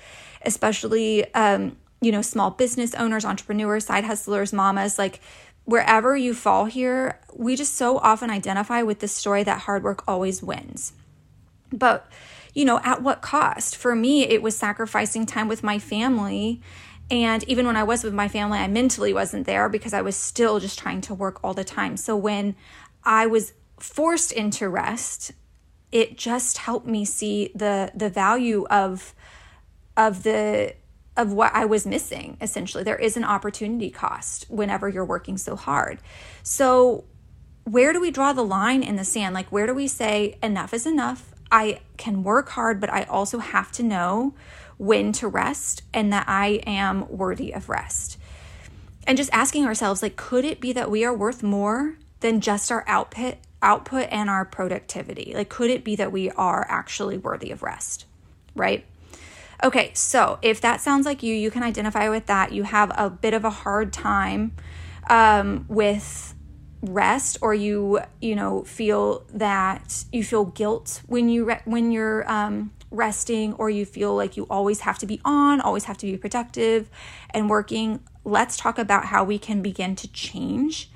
especially 0.42 1.34
um 1.34 1.76
you 2.00 2.12
know 2.12 2.22
small 2.22 2.50
business 2.50 2.94
owners 2.94 3.24
entrepreneurs 3.24 3.86
side 3.86 4.04
hustlers 4.04 4.52
mamas 4.52 4.98
like 4.98 5.20
wherever 5.68 6.16
you 6.16 6.32
fall 6.32 6.64
here 6.64 7.20
we 7.34 7.54
just 7.54 7.74
so 7.74 7.98
often 7.98 8.30
identify 8.30 8.82
with 8.82 9.00
the 9.00 9.08
story 9.08 9.42
that 9.42 9.60
hard 9.60 9.82
work 9.82 10.02
always 10.08 10.42
wins 10.42 10.92
but, 11.72 12.10
you 12.54 12.64
know, 12.64 12.80
at 12.82 13.02
what 13.02 13.20
cost? 13.20 13.76
For 13.76 13.94
me, 13.94 14.22
it 14.22 14.42
was 14.42 14.56
sacrificing 14.56 15.26
time 15.26 15.48
with 15.48 15.62
my 15.62 15.78
family. 15.78 16.60
And 17.10 17.42
even 17.44 17.66
when 17.66 17.76
I 17.76 17.84
was 17.84 18.04
with 18.04 18.14
my 18.14 18.28
family, 18.28 18.58
I 18.58 18.68
mentally 18.68 19.12
wasn't 19.12 19.46
there 19.46 19.68
because 19.68 19.92
I 19.92 20.02
was 20.02 20.16
still 20.16 20.60
just 20.60 20.78
trying 20.78 21.00
to 21.02 21.14
work 21.14 21.42
all 21.42 21.54
the 21.54 21.64
time. 21.64 21.96
So 21.96 22.16
when 22.16 22.54
I 23.04 23.26
was 23.26 23.54
forced 23.78 24.32
into 24.32 24.68
rest, 24.68 25.32
it 25.90 26.18
just 26.18 26.58
helped 26.58 26.86
me 26.86 27.04
see 27.06 27.50
the 27.54 27.90
the 27.94 28.10
value 28.10 28.66
of 28.68 29.14
of 29.96 30.22
the 30.22 30.74
of 31.18 31.32
what 31.32 31.54
I 31.54 31.66
was 31.66 31.84
missing 31.84 32.38
essentially. 32.40 32.84
There 32.84 32.96
is 32.96 33.16
an 33.16 33.24
opportunity 33.24 33.90
cost 33.90 34.46
whenever 34.48 34.88
you're 34.88 35.04
working 35.04 35.36
so 35.36 35.56
hard. 35.56 35.98
So 36.42 37.04
where 37.64 37.92
do 37.92 38.00
we 38.00 38.10
draw 38.10 38.32
the 38.32 38.44
line 38.44 38.82
in 38.82 38.96
the 38.96 39.04
sand? 39.04 39.34
Like 39.34 39.50
where 39.52 39.66
do 39.66 39.74
we 39.74 39.88
say 39.88 40.38
enough 40.42 40.72
is 40.72 40.86
enough? 40.86 41.34
I 41.50 41.80
can 41.96 42.22
work 42.22 42.50
hard, 42.50 42.80
but 42.80 42.90
I 42.90 43.02
also 43.02 43.40
have 43.40 43.72
to 43.72 43.82
know 43.82 44.34
when 44.78 45.12
to 45.12 45.26
rest 45.26 45.82
and 45.92 46.12
that 46.12 46.26
I 46.28 46.60
am 46.64 47.08
worthy 47.08 47.52
of 47.52 47.68
rest. 47.68 48.16
And 49.04 49.18
just 49.18 49.32
asking 49.32 49.66
ourselves 49.66 50.02
like 50.02 50.16
could 50.16 50.44
it 50.44 50.60
be 50.60 50.72
that 50.72 50.90
we 50.90 51.04
are 51.04 51.14
worth 51.14 51.42
more 51.42 51.96
than 52.20 52.40
just 52.40 52.70
our 52.70 52.84
output 52.86 53.38
output 53.60 54.06
and 54.12 54.30
our 54.30 54.44
productivity? 54.44 55.32
Like 55.34 55.48
could 55.48 55.70
it 55.70 55.82
be 55.82 55.96
that 55.96 56.12
we 56.12 56.30
are 56.30 56.64
actually 56.70 57.18
worthy 57.18 57.50
of 57.50 57.64
rest? 57.64 58.06
Right? 58.54 58.84
Okay, 59.62 59.90
so 59.94 60.38
if 60.40 60.60
that 60.60 60.80
sounds 60.80 61.04
like 61.04 61.22
you, 61.22 61.34
you 61.34 61.50
can 61.50 61.64
identify 61.64 62.08
with 62.08 62.26
that. 62.26 62.52
You 62.52 62.62
have 62.62 62.92
a 62.96 63.10
bit 63.10 63.34
of 63.34 63.44
a 63.44 63.50
hard 63.50 63.92
time 63.92 64.54
um, 65.10 65.66
with 65.68 66.34
rest 66.80 67.38
or 67.40 67.54
you 67.54 67.98
you 68.20 68.36
know 68.36 68.62
feel 68.62 69.26
that 69.32 70.04
you 70.12 70.22
feel 70.22 70.44
guilt 70.44 71.02
when 71.06 71.28
you 71.28 71.44
re- 71.44 71.60
when 71.64 71.90
you're 71.90 72.30
um, 72.30 72.70
resting 72.92 73.52
or 73.54 73.68
you 73.68 73.84
feel 73.84 74.14
like 74.14 74.36
you 74.36 74.46
always 74.48 74.80
have 74.80 74.96
to 74.96 75.04
be 75.04 75.20
on 75.24 75.60
always 75.60 75.84
have 75.84 75.98
to 75.98 76.06
be 76.06 76.16
productive 76.16 76.88
and 77.30 77.50
working 77.50 78.00
let's 78.24 78.56
talk 78.56 78.78
about 78.78 79.06
how 79.06 79.24
we 79.24 79.40
can 79.40 79.60
begin 79.60 79.96
to 79.96 80.06
change 80.12 80.88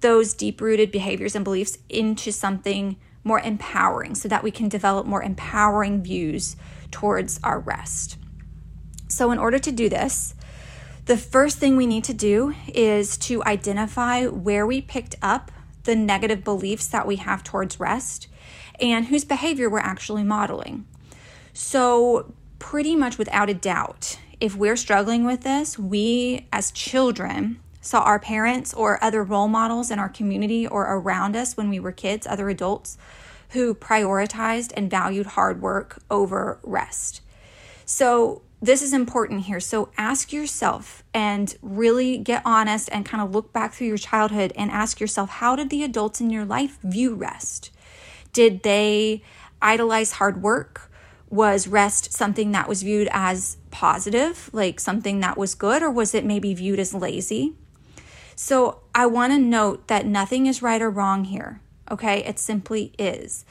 those 0.00 0.32
deep 0.32 0.58
rooted 0.60 0.90
behaviors 0.90 1.34
and 1.34 1.44
beliefs 1.44 1.76
into 1.90 2.32
something 2.32 2.96
more 3.22 3.40
empowering 3.40 4.14
so 4.14 4.28
that 4.28 4.42
we 4.42 4.50
can 4.50 4.70
develop 4.70 5.04
more 5.04 5.22
empowering 5.22 6.02
views 6.02 6.56
towards 6.96 7.38
our 7.44 7.60
rest 7.60 8.16
so 9.08 9.30
in 9.30 9.38
order 9.38 9.58
to 9.58 9.70
do 9.70 9.88
this 9.88 10.34
the 11.06 11.16
first 11.16 11.58
thing 11.58 11.76
we 11.76 11.86
need 11.86 12.02
to 12.04 12.14
do 12.14 12.54
is 12.66 13.16
to 13.18 13.44
identify 13.44 14.26
where 14.26 14.66
we 14.66 14.80
picked 14.80 15.14
up 15.22 15.52
the 15.84 15.94
negative 15.94 16.42
beliefs 16.42 16.88
that 16.88 17.06
we 17.06 17.16
have 17.16 17.44
towards 17.44 17.78
rest 17.78 18.26
and 18.80 19.06
whose 19.06 19.24
behavior 19.24 19.70
we're 19.70 19.78
actually 19.78 20.24
modeling. 20.24 20.84
So, 21.52 22.34
pretty 22.58 22.96
much 22.96 23.18
without 23.18 23.48
a 23.48 23.54
doubt, 23.54 24.18
if 24.40 24.56
we're 24.56 24.76
struggling 24.76 25.24
with 25.24 25.42
this, 25.42 25.78
we 25.78 26.48
as 26.52 26.72
children 26.72 27.60
saw 27.80 28.00
our 28.00 28.18
parents 28.18 28.74
or 28.74 29.02
other 29.02 29.22
role 29.22 29.48
models 29.48 29.92
in 29.92 30.00
our 30.00 30.08
community 30.08 30.66
or 30.66 30.82
around 30.82 31.36
us 31.36 31.56
when 31.56 31.70
we 31.70 31.78
were 31.78 31.92
kids, 31.92 32.26
other 32.26 32.48
adults, 32.48 32.98
who 33.50 33.74
prioritized 33.74 34.72
and 34.76 34.90
valued 34.90 35.26
hard 35.26 35.60
work 35.60 36.02
over 36.10 36.58
rest. 36.62 37.20
So, 37.84 38.42
this 38.60 38.80
is 38.82 38.92
important 38.92 39.42
here. 39.42 39.60
So 39.60 39.90
ask 39.98 40.32
yourself 40.32 41.04
and 41.12 41.54
really 41.60 42.18
get 42.18 42.42
honest 42.44 42.88
and 42.90 43.04
kind 43.04 43.22
of 43.22 43.32
look 43.32 43.52
back 43.52 43.74
through 43.74 43.88
your 43.88 43.98
childhood 43.98 44.52
and 44.56 44.70
ask 44.70 44.98
yourself 44.98 45.28
how 45.28 45.56
did 45.56 45.70
the 45.70 45.82
adults 45.82 46.20
in 46.20 46.30
your 46.30 46.44
life 46.44 46.78
view 46.82 47.14
rest? 47.14 47.70
Did 48.32 48.62
they 48.62 49.22
idolize 49.60 50.12
hard 50.12 50.42
work? 50.42 50.90
Was 51.28 51.66
rest 51.66 52.12
something 52.12 52.52
that 52.52 52.68
was 52.68 52.82
viewed 52.82 53.08
as 53.10 53.56
positive, 53.70 54.48
like 54.52 54.78
something 54.78 55.20
that 55.20 55.36
was 55.36 55.54
good, 55.54 55.82
or 55.82 55.90
was 55.90 56.14
it 56.14 56.24
maybe 56.24 56.54
viewed 56.54 56.78
as 56.78 56.94
lazy? 56.94 57.54
So 58.36 58.80
I 58.94 59.06
want 59.06 59.32
to 59.32 59.38
note 59.38 59.88
that 59.88 60.06
nothing 60.06 60.46
is 60.46 60.62
right 60.62 60.80
or 60.80 60.90
wrong 60.90 61.24
here, 61.24 61.60
okay? 61.90 62.24
It 62.24 62.38
simply 62.38 62.92
is. 62.98 63.44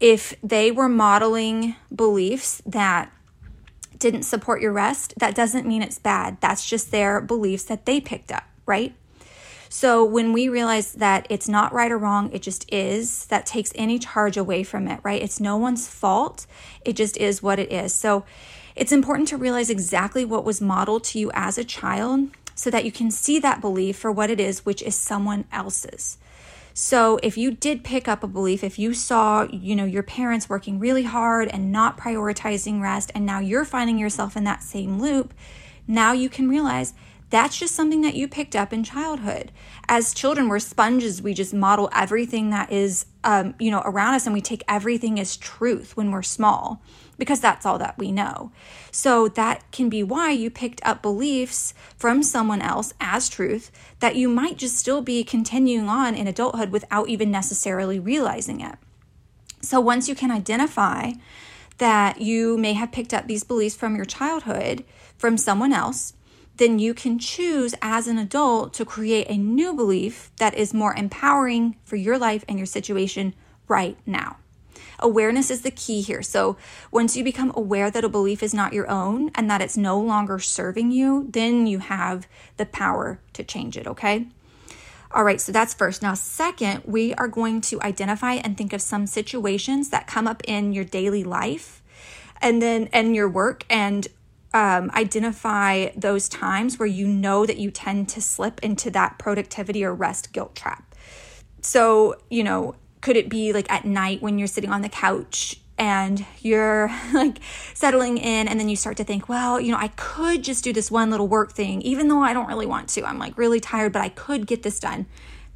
If 0.00 0.34
they 0.42 0.70
were 0.70 0.88
modeling 0.88 1.76
beliefs 1.94 2.62
that 2.64 3.12
didn't 3.98 4.22
support 4.22 4.60
your 4.60 4.72
rest, 4.72 5.14
that 5.18 5.34
doesn't 5.34 5.66
mean 5.66 5.82
it's 5.82 5.98
bad. 5.98 6.40
That's 6.40 6.68
just 6.68 6.90
their 6.90 7.20
beliefs 7.20 7.64
that 7.64 7.84
they 7.84 8.00
picked 8.00 8.30
up, 8.30 8.44
right? 8.64 8.94
So 9.68 10.04
when 10.04 10.32
we 10.32 10.48
realize 10.48 10.92
that 10.94 11.26
it's 11.28 11.48
not 11.48 11.72
right 11.72 11.92
or 11.92 11.98
wrong, 11.98 12.30
it 12.32 12.42
just 12.42 12.72
is, 12.72 13.26
that 13.26 13.44
takes 13.44 13.72
any 13.74 13.98
charge 13.98 14.36
away 14.36 14.62
from 14.62 14.88
it, 14.88 15.00
right? 15.02 15.20
It's 15.20 15.40
no 15.40 15.56
one's 15.56 15.88
fault. 15.88 16.46
It 16.84 16.94
just 16.94 17.16
is 17.16 17.42
what 17.42 17.58
it 17.58 17.70
is. 17.70 17.92
So 17.92 18.24
it's 18.74 18.92
important 18.92 19.28
to 19.28 19.36
realize 19.36 19.68
exactly 19.68 20.24
what 20.24 20.44
was 20.44 20.60
modeled 20.60 21.04
to 21.04 21.18
you 21.18 21.30
as 21.34 21.58
a 21.58 21.64
child 21.64 22.30
so 22.54 22.70
that 22.70 22.84
you 22.84 22.92
can 22.92 23.10
see 23.10 23.38
that 23.40 23.60
belief 23.60 23.98
for 23.98 24.10
what 24.10 24.30
it 24.30 24.40
is, 24.40 24.64
which 24.64 24.82
is 24.82 24.94
someone 24.94 25.44
else's. 25.52 26.16
So 26.80 27.18
if 27.24 27.36
you 27.36 27.50
did 27.50 27.82
pick 27.82 28.06
up 28.06 28.22
a 28.22 28.28
belief, 28.28 28.62
if 28.62 28.78
you 28.78 28.94
saw, 28.94 29.48
you 29.50 29.74
know, 29.74 29.84
your 29.84 30.04
parents 30.04 30.48
working 30.48 30.78
really 30.78 31.02
hard 31.02 31.48
and 31.48 31.72
not 31.72 31.98
prioritizing 31.98 32.80
rest 32.80 33.10
and 33.16 33.26
now 33.26 33.40
you're 33.40 33.64
finding 33.64 33.98
yourself 33.98 34.36
in 34.36 34.44
that 34.44 34.62
same 34.62 35.00
loop, 35.00 35.34
now 35.88 36.12
you 36.12 36.28
can 36.28 36.48
realize 36.48 36.94
that's 37.30 37.58
just 37.58 37.74
something 37.74 38.02
that 38.02 38.14
you 38.14 38.28
picked 38.28 38.54
up 38.54 38.72
in 38.72 38.84
childhood. 38.84 39.50
As 39.88 40.14
children, 40.14 40.48
we're 40.48 40.60
sponges. 40.60 41.20
We 41.20 41.34
just 41.34 41.52
model 41.52 41.90
everything 41.92 42.50
that 42.50 42.70
is, 42.70 43.06
um, 43.24 43.56
you 43.58 43.72
know, 43.72 43.82
around 43.84 44.14
us, 44.14 44.26
and 44.26 44.32
we 44.32 44.40
take 44.40 44.62
everything 44.68 45.18
as 45.18 45.36
truth 45.36 45.96
when 45.96 46.12
we're 46.12 46.22
small 46.22 46.80
because 47.18 47.40
that's 47.40 47.66
all 47.66 47.78
that 47.78 47.98
we 47.98 48.12
know. 48.12 48.52
So 48.90 49.28
that 49.28 49.70
can 49.72 49.88
be 49.88 50.02
why 50.02 50.30
you 50.30 50.50
picked 50.50 50.80
up 50.84 51.02
beliefs 51.02 51.74
from 51.96 52.22
someone 52.22 52.62
else 52.62 52.94
as 53.00 53.28
truth 53.28 53.70
that 54.00 54.16
you 54.16 54.28
might 54.28 54.56
just 54.56 54.76
still 54.76 55.02
be 55.02 55.24
continuing 55.24 55.88
on 55.88 56.14
in 56.14 56.26
adulthood 56.26 56.70
without 56.70 57.08
even 57.08 57.30
necessarily 57.30 57.98
realizing 57.98 58.60
it. 58.60 58.76
So 59.60 59.80
once 59.80 60.08
you 60.08 60.14
can 60.14 60.30
identify 60.30 61.12
that 61.78 62.20
you 62.20 62.56
may 62.56 62.72
have 62.74 62.92
picked 62.92 63.12
up 63.12 63.26
these 63.26 63.44
beliefs 63.44 63.76
from 63.76 63.96
your 63.96 64.04
childhood 64.04 64.84
from 65.16 65.36
someone 65.36 65.72
else, 65.72 66.14
then 66.56 66.78
you 66.78 66.92
can 66.92 67.18
choose 67.18 67.74
as 67.80 68.08
an 68.08 68.18
adult 68.18 68.74
to 68.74 68.84
create 68.84 69.26
a 69.28 69.36
new 69.36 69.74
belief 69.74 70.30
that 70.38 70.54
is 70.54 70.74
more 70.74 70.94
empowering 70.94 71.76
for 71.84 71.96
your 71.96 72.18
life 72.18 72.44
and 72.48 72.58
your 72.58 72.66
situation 72.66 73.34
right 73.68 73.96
now. 74.06 74.36
Awareness 75.00 75.50
is 75.50 75.62
the 75.62 75.70
key 75.70 76.00
here. 76.00 76.22
So, 76.22 76.56
once 76.90 77.16
you 77.16 77.22
become 77.22 77.52
aware 77.54 77.90
that 77.90 78.04
a 78.04 78.08
belief 78.08 78.42
is 78.42 78.52
not 78.52 78.72
your 78.72 78.90
own 78.90 79.30
and 79.34 79.48
that 79.50 79.60
it's 79.60 79.76
no 79.76 80.00
longer 80.00 80.38
serving 80.38 80.90
you, 80.90 81.26
then 81.30 81.66
you 81.66 81.78
have 81.78 82.26
the 82.56 82.66
power 82.66 83.20
to 83.34 83.44
change 83.44 83.76
it, 83.76 83.86
okay? 83.86 84.26
All 85.10 85.24
right, 85.24 85.40
so 85.40 85.52
that's 85.52 85.72
first. 85.72 86.02
Now, 86.02 86.14
second, 86.14 86.82
we 86.84 87.14
are 87.14 87.28
going 87.28 87.60
to 87.62 87.80
identify 87.80 88.34
and 88.34 88.58
think 88.58 88.72
of 88.72 88.82
some 88.82 89.06
situations 89.06 89.88
that 89.90 90.06
come 90.06 90.26
up 90.26 90.42
in 90.46 90.72
your 90.72 90.84
daily 90.84 91.24
life 91.24 91.82
and 92.40 92.60
then 92.60 92.88
and 92.92 93.16
your 93.16 93.28
work 93.28 93.64
and 93.70 94.06
um, 94.52 94.90
identify 94.94 95.90
those 95.96 96.28
times 96.28 96.78
where 96.78 96.86
you 96.86 97.06
know 97.06 97.46
that 97.46 97.58
you 97.58 97.70
tend 97.70 98.08
to 98.10 98.20
slip 98.20 98.60
into 98.62 98.90
that 98.90 99.18
productivity 99.18 99.84
or 99.84 99.94
rest 99.94 100.32
guilt 100.32 100.54
trap. 100.54 100.94
So, 101.60 102.16
you 102.30 102.44
know, 102.44 102.74
could 103.00 103.16
it 103.16 103.28
be 103.28 103.52
like 103.52 103.70
at 103.70 103.84
night 103.84 104.22
when 104.22 104.38
you're 104.38 104.48
sitting 104.48 104.70
on 104.70 104.82
the 104.82 104.88
couch 104.88 105.60
and 105.78 106.26
you're 106.40 106.90
like 107.14 107.38
settling 107.74 108.18
in 108.18 108.48
and 108.48 108.58
then 108.58 108.68
you 108.68 108.76
start 108.76 108.96
to 108.96 109.04
think 109.04 109.28
well 109.28 109.60
you 109.60 109.70
know 109.70 109.78
i 109.78 109.88
could 109.88 110.42
just 110.42 110.64
do 110.64 110.72
this 110.72 110.90
one 110.90 111.10
little 111.10 111.28
work 111.28 111.52
thing 111.52 111.80
even 111.82 112.08
though 112.08 112.22
i 112.22 112.32
don't 112.32 112.48
really 112.48 112.66
want 112.66 112.88
to. 112.88 113.04
I'm 113.04 113.18
like 113.18 113.38
really 113.38 113.60
tired 113.60 113.92
but 113.92 114.02
i 114.02 114.08
could 114.08 114.46
get 114.46 114.62
this 114.62 114.80
done. 114.80 115.06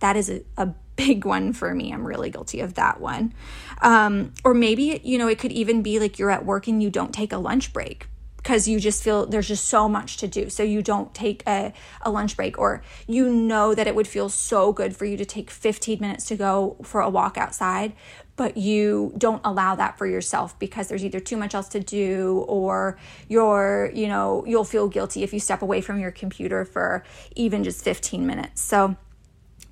That 0.00 0.16
is 0.16 0.30
a, 0.30 0.42
a 0.56 0.66
big 0.96 1.24
one 1.24 1.54
for 1.54 1.74
me. 1.74 1.90
I'm 1.90 2.06
really 2.06 2.28
guilty 2.28 2.60
of 2.60 2.74
that 2.74 3.00
one. 3.00 3.32
Um, 3.80 4.34
or 4.44 4.52
maybe 4.52 5.00
you 5.02 5.16
know 5.16 5.26
it 5.26 5.38
could 5.38 5.52
even 5.52 5.82
be 5.82 5.98
like 5.98 6.18
you're 6.18 6.30
at 6.30 6.44
work 6.44 6.68
and 6.68 6.82
you 6.82 6.90
don't 6.90 7.12
take 7.12 7.32
a 7.32 7.38
lunch 7.38 7.72
break 7.72 8.06
because 8.42 8.66
you 8.66 8.80
just 8.80 9.02
feel 9.02 9.24
there's 9.26 9.48
just 9.48 9.66
so 9.66 9.88
much 9.88 10.16
to 10.16 10.26
do. 10.26 10.50
So 10.50 10.62
you 10.62 10.82
don't 10.82 11.14
take 11.14 11.42
a, 11.46 11.72
a 12.02 12.10
lunch 12.10 12.36
break, 12.36 12.58
or 12.58 12.82
you 13.06 13.28
know 13.28 13.74
that 13.74 13.86
it 13.86 13.94
would 13.94 14.08
feel 14.08 14.28
so 14.28 14.72
good 14.72 14.96
for 14.96 15.04
you 15.04 15.16
to 15.16 15.24
take 15.24 15.50
15 15.50 16.00
minutes 16.00 16.26
to 16.26 16.36
go 16.36 16.76
for 16.82 17.00
a 17.00 17.08
walk 17.08 17.38
outside, 17.38 17.92
but 18.36 18.56
you 18.56 19.12
don't 19.16 19.40
allow 19.44 19.74
that 19.76 19.96
for 19.96 20.06
yourself 20.06 20.58
because 20.58 20.88
there's 20.88 21.04
either 21.04 21.20
too 21.20 21.36
much 21.36 21.54
else 21.54 21.68
to 21.68 21.80
do 21.80 22.44
or 22.48 22.98
you're, 23.28 23.90
you 23.94 24.08
know, 24.08 24.44
you'll 24.46 24.64
feel 24.64 24.88
guilty 24.88 25.22
if 25.22 25.32
you 25.32 25.38
step 25.38 25.62
away 25.62 25.80
from 25.80 26.00
your 26.00 26.10
computer 26.10 26.64
for 26.64 27.04
even 27.36 27.62
just 27.62 27.84
15 27.84 28.26
minutes. 28.26 28.62
So 28.62 28.96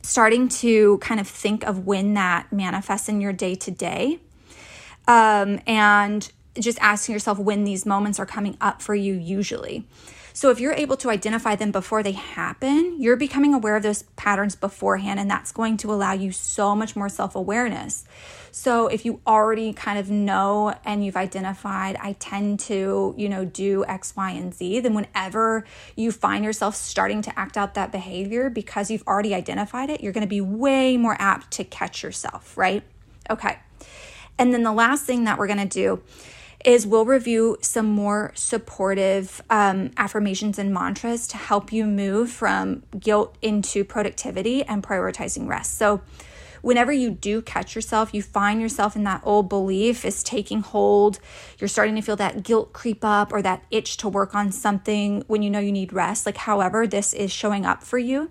starting 0.02 0.48
to 0.48 0.98
kind 0.98 1.20
of 1.20 1.26
think 1.26 1.64
of 1.64 1.86
when 1.86 2.14
that 2.14 2.52
manifests 2.52 3.08
in 3.08 3.20
your 3.20 3.32
day 3.32 3.54
to 3.54 3.70
day. 3.70 4.20
Um, 5.08 5.60
and 5.66 6.30
just 6.58 6.78
asking 6.80 7.12
yourself 7.12 7.38
when 7.38 7.64
these 7.64 7.86
moments 7.86 8.18
are 8.18 8.26
coming 8.26 8.56
up 8.60 8.82
for 8.82 8.94
you 8.94 9.14
usually. 9.14 9.86
So, 10.32 10.50
if 10.50 10.60
you're 10.60 10.72
able 10.72 10.96
to 10.98 11.10
identify 11.10 11.56
them 11.56 11.72
before 11.72 12.02
they 12.02 12.12
happen, 12.12 13.00
you're 13.00 13.16
becoming 13.16 13.52
aware 13.52 13.76
of 13.76 13.82
those 13.82 14.02
patterns 14.14 14.54
beforehand, 14.54 15.18
and 15.18 15.30
that's 15.30 15.50
going 15.50 15.76
to 15.78 15.92
allow 15.92 16.12
you 16.12 16.30
so 16.30 16.76
much 16.76 16.94
more 16.94 17.08
self 17.08 17.34
awareness. 17.34 18.04
So, 18.52 18.86
if 18.86 19.04
you 19.04 19.20
already 19.26 19.72
kind 19.72 19.98
of 19.98 20.08
know 20.08 20.74
and 20.84 21.04
you've 21.04 21.16
identified, 21.16 21.96
I 22.00 22.12
tend 22.14 22.60
to, 22.60 23.14
you 23.16 23.28
know, 23.28 23.44
do 23.44 23.84
X, 23.86 24.14
Y, 24.16 24.30
and 24.30 24.54
Z, 24.54 24.80
then 24.80 24.94
whenever 24.94 25.64
you 25.96 26.12
find 26.12 26.44
yourself 26.44 26.76
starting 26.76 27.22
to 27.22 27.38
act 27.38 27.56
out 27.56 27.74
that 27.74 27.90
behavior 27.90 28.50
because 28.50 28.90
you've 28.90 29.06
already 29.06 29.34
identified 29.34 29.90
it, 29.90 30.00
you're 30.00 30.12
going 30.12 30.22
to 30.22 30.28
be 30.28 30.40
way 30.40 30.96
more 30.96 31.16
apt 31.18 31.50
to 31.52 31.64
catch 31.64 32.02
yourself, 32.02 32.56
right? 32.56 32.84
Okay. 33.28 33.58
And 34.38 34.54
then 34.54 34.62
the 34.62 34.72
last 34.72 35.04
thing 35.04 35.24
that 35.24 35.38
we're 35.38 35.48
going 35.48 35.58
to 35.58 35.66
do 35.66 36.02
is 36.64 36.86
we'll 36.86 37.04
review 37.04 37.56
some 37.62 37.86
more 37.86 38.32
supportive 38.34 39.42
um, 39.50 39.90
affirmations 39.96 40.58
and 40.58 40.72
mantras 40.72 41.26
to 41.28 41.36
help 41.36 41.72
you 41.72 41.84
move 41.86 42.30
from 42.30 42.82
guilt 42.98 43.36
into 43.40 43.84
productivity 43.84 44.62
and 44.64 44.82
prioritizing 44.82 45.48
rest. 45.48 45.76
So, 45.78 46.00
whenever 46.62 46.92
you 46.92 47.10
do 47.10 47.40
catch 47.40 47.74
yourself, 47.74 48.12
you 48.12 48.22
find 48.22 48.60
yourself 48.60 48.94
in 48.94 49.04
that 49.04 49.22
old 49.24 49.48
belief 49.48 50.04
is 50.04 50.22
taking 50.22 50.60
hold, 50.60 51.18
you're 51.58 51.68
starting 51.68 51.94
to 51.94 52.02
feel 52.02 52.16
that 52.16 52.42
guilt 52.42 52.72
creep 52.72 53.02
up 53.02 53.32
or 53.32 53.40
that 53.40 53.64
itch 53.70 53.96
to 53.96 54.08
work 54.08 54.34
on 54.34 54.52
something 54.52 55.24
when 55.26 55.42
you 55.42 55.48
know 55.48 55.58
you 55.58 55.72
need 55.72 55.92
rest, 55.92 56.26
like 56.26 56.36
however 56.36 56.86
this 56.86 57.14
is 57.14 57.32
showing 57.32 57.64
up 57.64 57.82
for 57.82 57.98
you. 57.98 58.30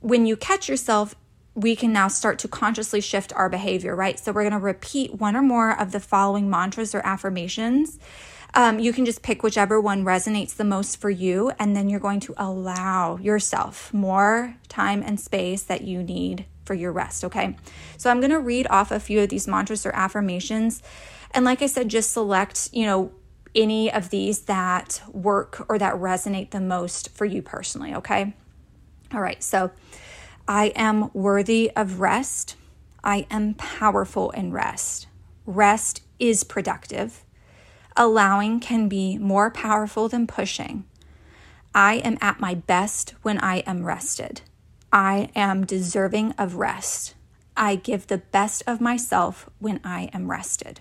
When 0.00 0.26
you 0.26 0.36
catch 0.36 0.68
yourself, 0.68 1.14
we 1.60 1.76
can 1.76 1.92
now 1.92 2.08
start 2.08 2.38
to 2.40 2.48
consciously 2.48 3.00
shift 3.00 3.32
our 3.34 3.48
behavior, 3.48 3.94
right? 3.94 4.18
So 4.18 4.32
we're 4.32 4.42
going 4.42 4.52
to 4.52 4.58
repeat 4.58 5.14
one 5.14 5.36
or 5.36 5.42
more 5.42 5.78
of 5.78 5.92
the 5.92 6.00
following 6.00 6.48
mantras 6.48 6.94
or 6.94 7.02
affirmations. 7.04 7.98
Um, 8.54 8.78
you 8.78 8.92
can 8.92 9.04
just 9.04 9.22
pick 9.22 9.42
whichever 9.42 9.80
one 9.80 10.04
resonates 10.04 10.56
the 10.56 10.64
most 10.64 11.00
for 11.00 11.10
you, 11.10 11.52
and 11.58 11.76
then 11.76 11.88
you're 11.88 12.00
going 12.00 12.20
to 12.20 12.34
allow 12.36 13.16
yourself 13.18 13.92
more 13.94 14.56
time 14.68 15.02
and 15.04 15.20
space 15.20 15.62
that 15.64 15.82
you 15.82 16.02
need 16.02 16.46
for 16.64 16.74
your 16.74 16.92
rest, 16.92 17.24
okay? 17.24 17.56
So 17.96 18.10
I'm 18.10 18.20
going 18.20 18.30
to 18.30 18.40
read 18.40 18.66
off 18.70 18.90
a 18.90 18.98
few 18.98 19.20
of 19.20 19.28
these 19.28 19.46
mantras 19.46 19.84
or 19.84 19.92
affirmations. 19.94 20.82
And 21.32 21.44
like 21.44 21.62
I 21.62 21.66
said, 21.66 21.88
just 21.88 22.12
select, 22.12 22.70
you 22.72 22.86
know, 22.86 23.12
any 23.54 23.92
of 23.92 24.10
these 24.10 24.42
that 24.42 25.02
work 25.12 25.66
or 25.68 25.78
that 25.78 25.94
resonate 25.94 26.50
the 26.50 26.60
most 26.60 27.10
for 27.10 27.24
you 27.24 27.42
personally, 27.42 27.94
okay? 27.94 28.34
All 29.12 29.20
right, 29.20 29.42
so 29.42 29.70
I 30.50 30.72
am 30.74 31.12
worthy 31.12 31.70
of 31.76 32.00
rest. 32.00 32.56
I 33.04 33.24
am 33.30 33.54
powerful 33.54 34.32
in 34.32 34.50
rest. 34.50 35.06
Rest 35.46 36.02
is 36.18 36.42
productive. 36.42 37.22
Allowing 37.96 38.58
can 38.58 38.88
be 38.88 39.16
more 39.16 39.52
powerful 39.52 40.08
than 40.08 40.26
pushing. 40.26 40.86
I 41.72 41.98
am 41.98 42.18
at 42.20 42.40
my 42.40 42.54
best 42.54 43.14
when 43.22 43.38
I 43.38 43.58
am 43.58 43.84
rested. 43.84 44.40
I 44.92 45.30
am 45.36 45.64
deserving 45.64 46.32
of 46.32 46.56
rest. 46.56 47.14
I 47.56 47.76
give 47.76 48.08
the 48.08 48.18
best 48.18 48.64
of 48.66 48.80
myself 48.80 49.48
when 49.60 49.78
I 49.84 50.10
am 50.12 50.32
rested. 50.32 50.80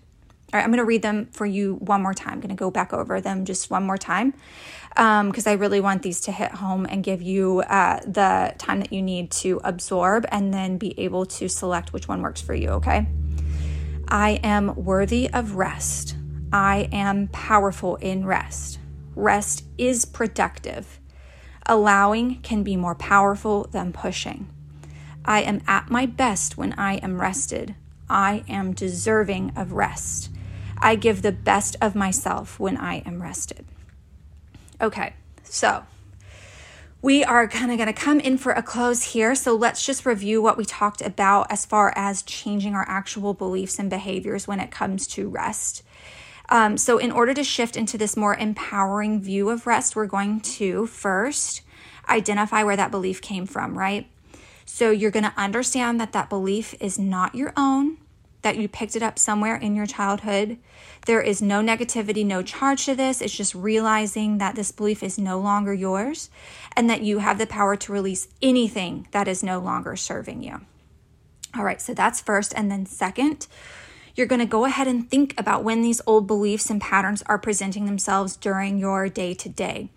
All 0.52 0.58
right, 0.58 0.64
I'm 0.64 0.72
going 0.72 0.80
to 0.80 0.86
read 0.86 1.04
them 1.04 1.28
for 1.32 1.46
you 1.46 1.76
one 1.76 2.02
more 2.02 2.16
time. 2.16 2.34
I'm 2.34 2.40
going 2.40 2.50
to 2.50 2.56
go 2.56 2.72
back 2.72 2.92
over 2.92 3.22
them 3.22 3.46
just 3.46 3.70
one 3.70 3.84
more 3.84 4.00
time 4.00 4.34
because 4.96 5.46
um, 5.48 5.52
I 5.52 5.54
really 5.54 5.80
want 5.80 6.02
these 6.02 6.22
to 6.22 6.32
hit 6.32 6.54
home 6.54 6.88
and 6.90 7.04
give 7.04 7.22
you 7.22 7.60
uh, 7.62 8.00
the 8.00 8.56
time 8.58 8.80
that 8.80 8.92
you 8.92 9.04
need 9.04 9.30
to 9.32 9.62
absorb 9.64 10.26
and 10.32 10.52
then 10.52 10.80
be 10.80 11.00
able 11.00 11.28
to 11.28 11.48
select 11.48 11.94
which 11.94 12.08
one 12.08 12.24
works 12.24 12.42
for 12.42 12.56
you, 12.56 12.70
okay? 12.70 13.08
I 14.08 14.40
am 14.44 14.74
worthy 14.74 15.30
of 15.30 15.54
rest. 15.54 16.16
I 16.52 16.90
am 16.92 17.28
powerful 17.28 17.98
in 17.98 18.26
rest. 18.26 18.80
Rest 19.16 19.66
is 19.78 20.04
productive. 20.04 21.00
Allowing 21.68 22.42
can 22.42 22.64
be 22.64 22.76
more 22.76 22.96
powerful 22.96 23.66
than 23.66 23.94
pushing. 23.94 24.50
I 25.24 25.42
am 25.42 25.62
at 25.68 25.92
my 25.92 26.08
best 26.08 26.58
when 26.58 26.74
I 26.74 26.96
am 26.96 27.22
rested. 27.22 27.76
I 28.10 28.44
am 28.50 28.74
deserving 28.74 29.52
of 29.56 29.74
rest. 29.74 30.32
I 30.82 30.96
give 30.96 31.22
the 31.22 31.32
best 31.32 31.76
of 31.82 31.96
myself 31.96 32.60
when 32.60 32.78
I 32.78 33.00
am 33.00 33.22
rested. 33.22 33.66
Okay, 34.82 35.14
so 35.44 35.84
we 37.02 37.24
are 37.24 37.48
kind 37.48 37.72
of 37.72 37.78
going 37.78 37.88
to 37.88 37.94
come 37.94 38.20
in 38.20 38.38
for 38.38 38.52
a 38.52 38.64
close 38.64 39.04
here. 39.04 39.36
So 39.36 39.56
let's 39.56 39.86
just 39.86 40.06
review 40.06 40.42
what 40.42 40.58
we 40.58 40.66
talked 40.66 41.02
about 41.02 41.48
as 41.50 41.66
far 41.66 41.94
as 41.96 42.22
changing 42.24 42.76
our 42.76 42.86
actual 42.88 43.34
beliefs 43.34 43.80
and 43.80 43.90
behaviors 43.90 44.48
when 44.48 44.60
it 44.60 44.72
comes 44.72 45.08
to 45.08 45.30
rest. 45.30 45.84
Um, 46.50 46.78
so, 46.78 46.98
in 46.98 47.12
order 47.12 47.34
to 47.36 47.44
shift 47.44 47.78
into 47.78 47.96
this 47.96 48.18
more 48.18 48.36
empowering 48.36 49.22
view 49.22 49.52
of 49.52 49.68
rest, 49.68 49.96
we're 49.96 50.08
going 50.08 50.40
to 50.42 50.88
first 50.88 51.62
identify 52.10 52.64
where 52.64 52.76
that 52.76 52.90
belief 52.90 53.22
came 53.22 53.46
from, 53.46 53.78
right? 53.78 54.10
So, 54.66 54.90
you're 54.90 55.12
going 55.12 55.26
to 55.26 55.34
understand 55.38 56.02
that 56.02 56.12
that 56.14 56.28
belief 56.28 56.74
is 56.80 56.98
not 56.98 57.36
your 57.36 57.54
own 57.56 57.98
that 58.42 58.58
you 58.58 58.68
picked 58.68 58.96
it 58.96 59.04
up 59.04 59.20
somewhere 59.20 59.56
in 59.56 59.76
your 59.76 59.86
childhood. 59.86 60.58
There 61.06 61.22
is 61.22 61.42
no 61.42 61.62
negativity, 61.62 62.26
no 62.26 62.42
charge 62.42 62.86
to 62.86 62.96
this. 62.96 63.22
It's 63.22 63.36
just 63.36 63.56
realizing 63.56 64.38
that 64.38 64.56
this 64.56 64.72
belief 64.72 65.04
is 65.04 65.18
no 65.18 65.40
longer 65.40 65.74
yours 65.74 66.30
and 66.76 66.90
that 66.90 67.02
you 67.02 67.20
have 67.20 67.38
the 67.38 67.48
power 67.48 67.76
to 67.76 67.92
release 67.92 68.28
anything 68.42 69.08
that 69.12 69.28
is 69.28 69.44
no 69.44 69.60
longer 69.60 69.96
serving 69.96 70.44
you. 70.44 70.62
All 71.56 71.64
right, 71.64 71.82
so 71.82 71.94
that's 71.94 72.22
first. 72.22 72.54
And 72.56 72.70
then, 72.70 72.86
second, 72.86 73.48
you're 74.16 74.28
going 74.28 74.40
to 74.40 74.46
go 74.46 74.66
ahead 74.66 74.88
and 74.88 75.10
think 75.10 75.34
about 75.40 75.64
when 75.64 75.82
these 75.82 76.02
old 76.06 76.28
beliefs 76.28 76.70
and 76.70 76.80
patterns 76.82 77.24
are 77.26 77.38
presenting 77.38 77.86
themselves 77.86 78.36
during 78.36 78.78
your 78.78 79.10
day 79.10 79.34
to 79.34 79.50
day. 79.50 79.90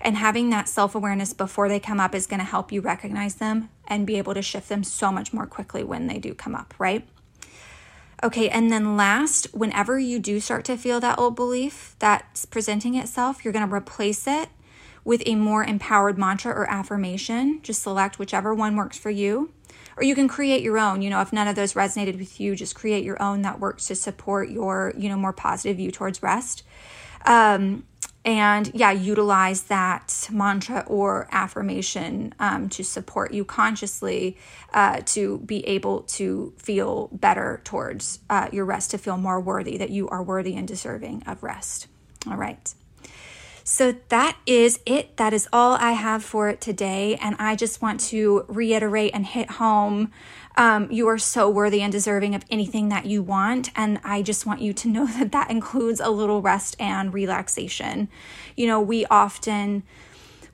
And 0.00 0.16
having 0.16 0.50
that 0.50 0.68
self 0.68 0.94
awareness 0.94 1.32
before 1.32 1.68
they 1.68 1.80
come 1.80 2.00
up 2.00 2.14
is 2.14 2.26
going 2.26 2.40
to 2.40 2.44
help 2.44 2.72
you 2.72 2.80
recognize 2.80 3.36
them 3.36 3.68
and 3.86 4.06
be 4.06 4.18
able 4.18 4.34
to 4.34 4.42
shift 4.42 4.68
them 4.68 4.84
so 4.84 5.12
much 5.12 5.32
more 5.32 5.46
quickly 5.46 5.84
when 5.84 6.06
they 6.06 6.18
do 6.18 6.34
come 6.34 6.54
up, 6.54 6.74
right? 6.78 7.06
Okay, 8.24 8.48
and 8.48 8.70
then 8.70 8.96
last, 8.96 9.46
whenever 9.52 9.98
you 9.98 10.20
do 10.20 10.38
start 10.38 10.64
to 10.66 10.76
feel 10.76 11.00
that 11.00 11.18
old 11.18 11.34
belief 11.34 11.96
that's 11.98 12.44
presenting 12.44 12.94
itself, 12.94 13.44
you're 13.44 13.52
going 13.52 13.68
to 13.68 13.74
replace 13.74 14.28
it 14.28 14.48
with 15.04 15.22
a 15.26 15.34
more 15.34 15.64
empowered 15.64 16.16
mantra 16.16 16.52
or 16.52 16.70
affirmation. 16.70 17.58
Just 17.64 17.82
select 17.82 18.20
whichever 18.20 18.54
one 18.54 18.76
works 18.76 18.96
for 18.96 19.10
you. 19.10 19.52
Or 19.96 20.04
you 20.04 20.14
can 20.14 20.28
create 20.28 20.62
your 20.62 20.78
own. 20.78 21.02
You 21.02 21.10
know, 21.10 21.20
if 21.20 21.32
none 21.32 21.48
of 21.48 21.56
those 21.56 21.74
resonated 21.74 22.16
with 22.18 22.40
you, 22.40 22.54
just 22.54 22.76
create 22.76 23.04
your 23.04 23.20
own 23.20 23.42
that 23.42 23.58
works 23.58 23.88
to 23.88 23.96
support 23.96 24.48
your, 24.48 24.94
you 24.96 25.08
know, 25.08 25.16
more 25.16 25.32
positive 25.32 25.78
view 25.78 25.90
towards 25.90 26.22
rest. 26.22 26.62
Um, 27.26 27.84
and 28.24 28.70
yeah, 28.74 28.92
utilize 28.92 29.62
that 29.64 30.28
mantra 30.30 30.84
or 30.86 31.28
affirmation 31.32 32.34
um, 32.38 32.68
to 32.68 32.84
support 32.84 33.32
you 33.32 33.44
consciously 33.44 34.36
uh, 34.72 35.00
to 35.06 35.38
be 35.38 35.66
able 35.66 36.02
to 36.02 36.52
feel 36.56 37.08
better 37.12 37.60
towards 37.64 38.20
uh, 38.30 38.48
your 38.52 38.64
rest, 38.64 38.92
to 38.92 38.98
feel 38.98 39.16
more 39.16 39.40
worthy, 39.40 39.76
that 39.76 39.90
you 39.90 40.08
are 40.08 40.22
worthy 40.22 40.54
and 40.54 40.68
deserving 40.68 41.22
of 41.26 41.42
rest. 41.42 41.88
All 42.28 42.36
right. 42.36 42.72
So 43.64 43.94
that 44.08 44.36
is 44.46 44.80
it. 44.86 45.16
That 45.16 45.32
is 45.32 45.48
all 45.52 45.74
I 45.74 45.92
have 45.92 46.24
for 46.24 46.52
today. 46.54 47.16
And 47.20 47.36
I 47.38 47.54
just 47.56 47.80
want 47.80 48.00
to 48.00 48.44
reiterate 48.48 49.12
and 49.14 49.24
hit 49.24 49.52
home 49.52 50.10
um, 50.56 50.90
you 50.90 51.08
are 51.08 51.18
so 51.18 51.48
worthy 51.48 51.82
and 51.82 51.92
deserving 51.92 52.34
of 52.34 52.44
anything 52.50 52.88
that 52.90 53.06
you 53.06 53.22
want. 53.22 53.70
And 53.74 54.00
I 54.04 54.22
just 54.22 54.46
want 54.46 54.60
you 54.60 54.72
to 54.72 54.88
know 54.88 55.06
that 55.18 55.32
that 55.32 55.50
includes 55.50 56.00
a 56.00 56.10
little 56.10 56.42
rest 56.42 56.76
and 56.78 57.12
relaxation. 57.12 58.08
You 58.56 58.66
know, 58.66 58.80
we 58.80 59.06
often 59.06 59.82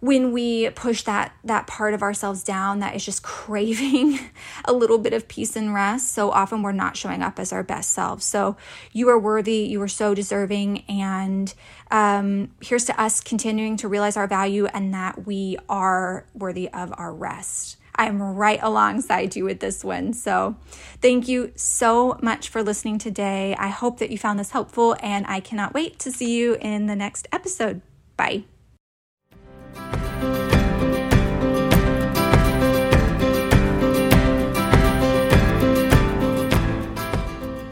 when 0.00 0.30
we 0.30 0.70
push 0.70 1.02
that 1.02 1.32
that 1.42 1.66
part 1.66 1.92
of 1.92 2.02
ourselves 2.02 2.44
down 2.44 2.78
that 2.78 2.94
is 2.94 3.04
just 3.04 3.22
craving 3.24 4.18
a 4.64 4.72
little 4.72 4.98
bit 4.98 5.12
of 5.12 5.26
peace 5.28 5.56
and 5.56 5.74
rest 5.74 6.12
so 6.12 6.30
often 6.30 6.62
we're 6.62 6.72
not 6.72 6.96
showing 6.96 7.22
up 7.22 7.38
as 7.38 7.52
our 7.52 7.62
best 7.62 7.90
selves 7.90 8.24
so 8.24 8.56
you 8.92 9.08
are 9.08 9.18
worthy 9.18 9.56
you 9.56 9.80
are 9.82 9.88
so 9.88 10.14
deserving 10.14 10.84
and 10.88 11.54
um, 11.90 12.50
here's 12.60 12.84
to 12.84 13.00
us 13.00 13.20
continuing 13.20 13.76
to 13.76 13.88
realize 13.88 14.16
our 14.16 14.26
value 14.26 14.66
and 14.66 14.92
that 14.94 15.26
we 15.26 15.56
are 15.68 16.26
worthy 16.34 16.68
of 16.68 16.92
our 16.96 17.12
rest 17.12 17.77
I'm 17.98 18.22
right 18.22 18.60
alongside 18.62 19.34
you 19.34 19.44
with 19.44 19.58
this 19.58 19.84
one. 19.84 20.12
So, 20.12 20.56
thank 21.02 21.26
you 21.26 21.52
so 21.56 22.16
much 22.22 22.48
for 22.48 22.62
listening 22.62 22.98
today. 22.98 23.56
I 23.58 23.68
hope 23.68 23.98
that 23.98 24.10
you 24.10 24.16
found 24.16 24.38
this 24.38 24.52
helpful, 24.52 24.96
and 25.02 25.26
I 25.26 25.40
cannot 25.40 25.74
wait 25.74 25.98
to 25.98 26.12
see 26.12 26.38
you 26.38 26.54
in 26.60 26.86
the 26.86 26.94
next 26.94 27.26
episode. 27.32 27.82
Bye. 28.16 28.44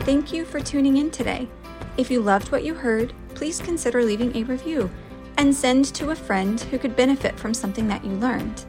Thank 0.00 0.32
you 0.32 0.44
for 0.44 0.60
tuning 0.60 0.96
in 0.96 1.10
today. 1.10 1.48
If 1.96 2.10
you 2.10 2.20
loved 2.20 2.52
what 2.52 2.64
you 2.64 2.74
heard, 2.74 3.12
please 3.34 3.60
consider 3.60 4.04
leaving 4.04 4.36
a 4.36 4.42
review 4.42 4.90
and 5.38 5.54
send 5.54 5.86
to 5.94 6.10
a 6.10 6.16
friend 6.16 6.60
who 6.60 6.78
could 6.78 6.96
benefit 6.96 7.38
from 7.38 7.54
something 7.54 7.86
that 7.88 8.04
you 8.04 8.12
learned. 8.12 8.64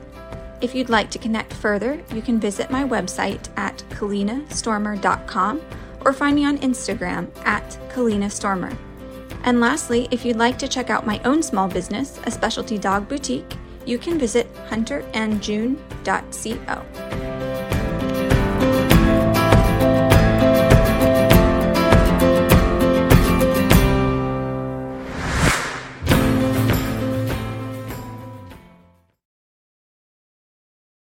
If 0.59 0.73
you'd 0.73 0.89
like 0.89 1.11
to 1.11 1.19
connect 1.19 1.53
further, 1.53 2.01
you 2.13 2.21
can 2.21 2.39
visit 2.39 2.71
my 2.71 2.83
website 2.83 3.47
at 3.57 3.77
kalinastormer.com 3.89 5.61
or 6.01 6.13
find 6.13 6.35
me 6.35 6.45
on 6.45 6.57
Instagram 6.59 7.27
at 7.45 7.69
kalinastormer. 7.89 8.75
And 9.43 9.61
lastly, 9.61 10.07
if 10.11 10.25
you'd 10.25 10.37
like 10.37 10.57
to 10.59 10.67
check 10.67 10.89
out 10.89 11.05
my 11.05 11.21
own 11.23 11.43
small 11.43 11.67
business, 11.67 12.19
a 12.25 12.31
specialty 12.31 12.77
dog 12.77 13.07
boutique, 13.07 13.55
you 13.85 13.97
can 13.97 14.19
visit 14.19 14.53
hunterandjune.co. 14.69 17.26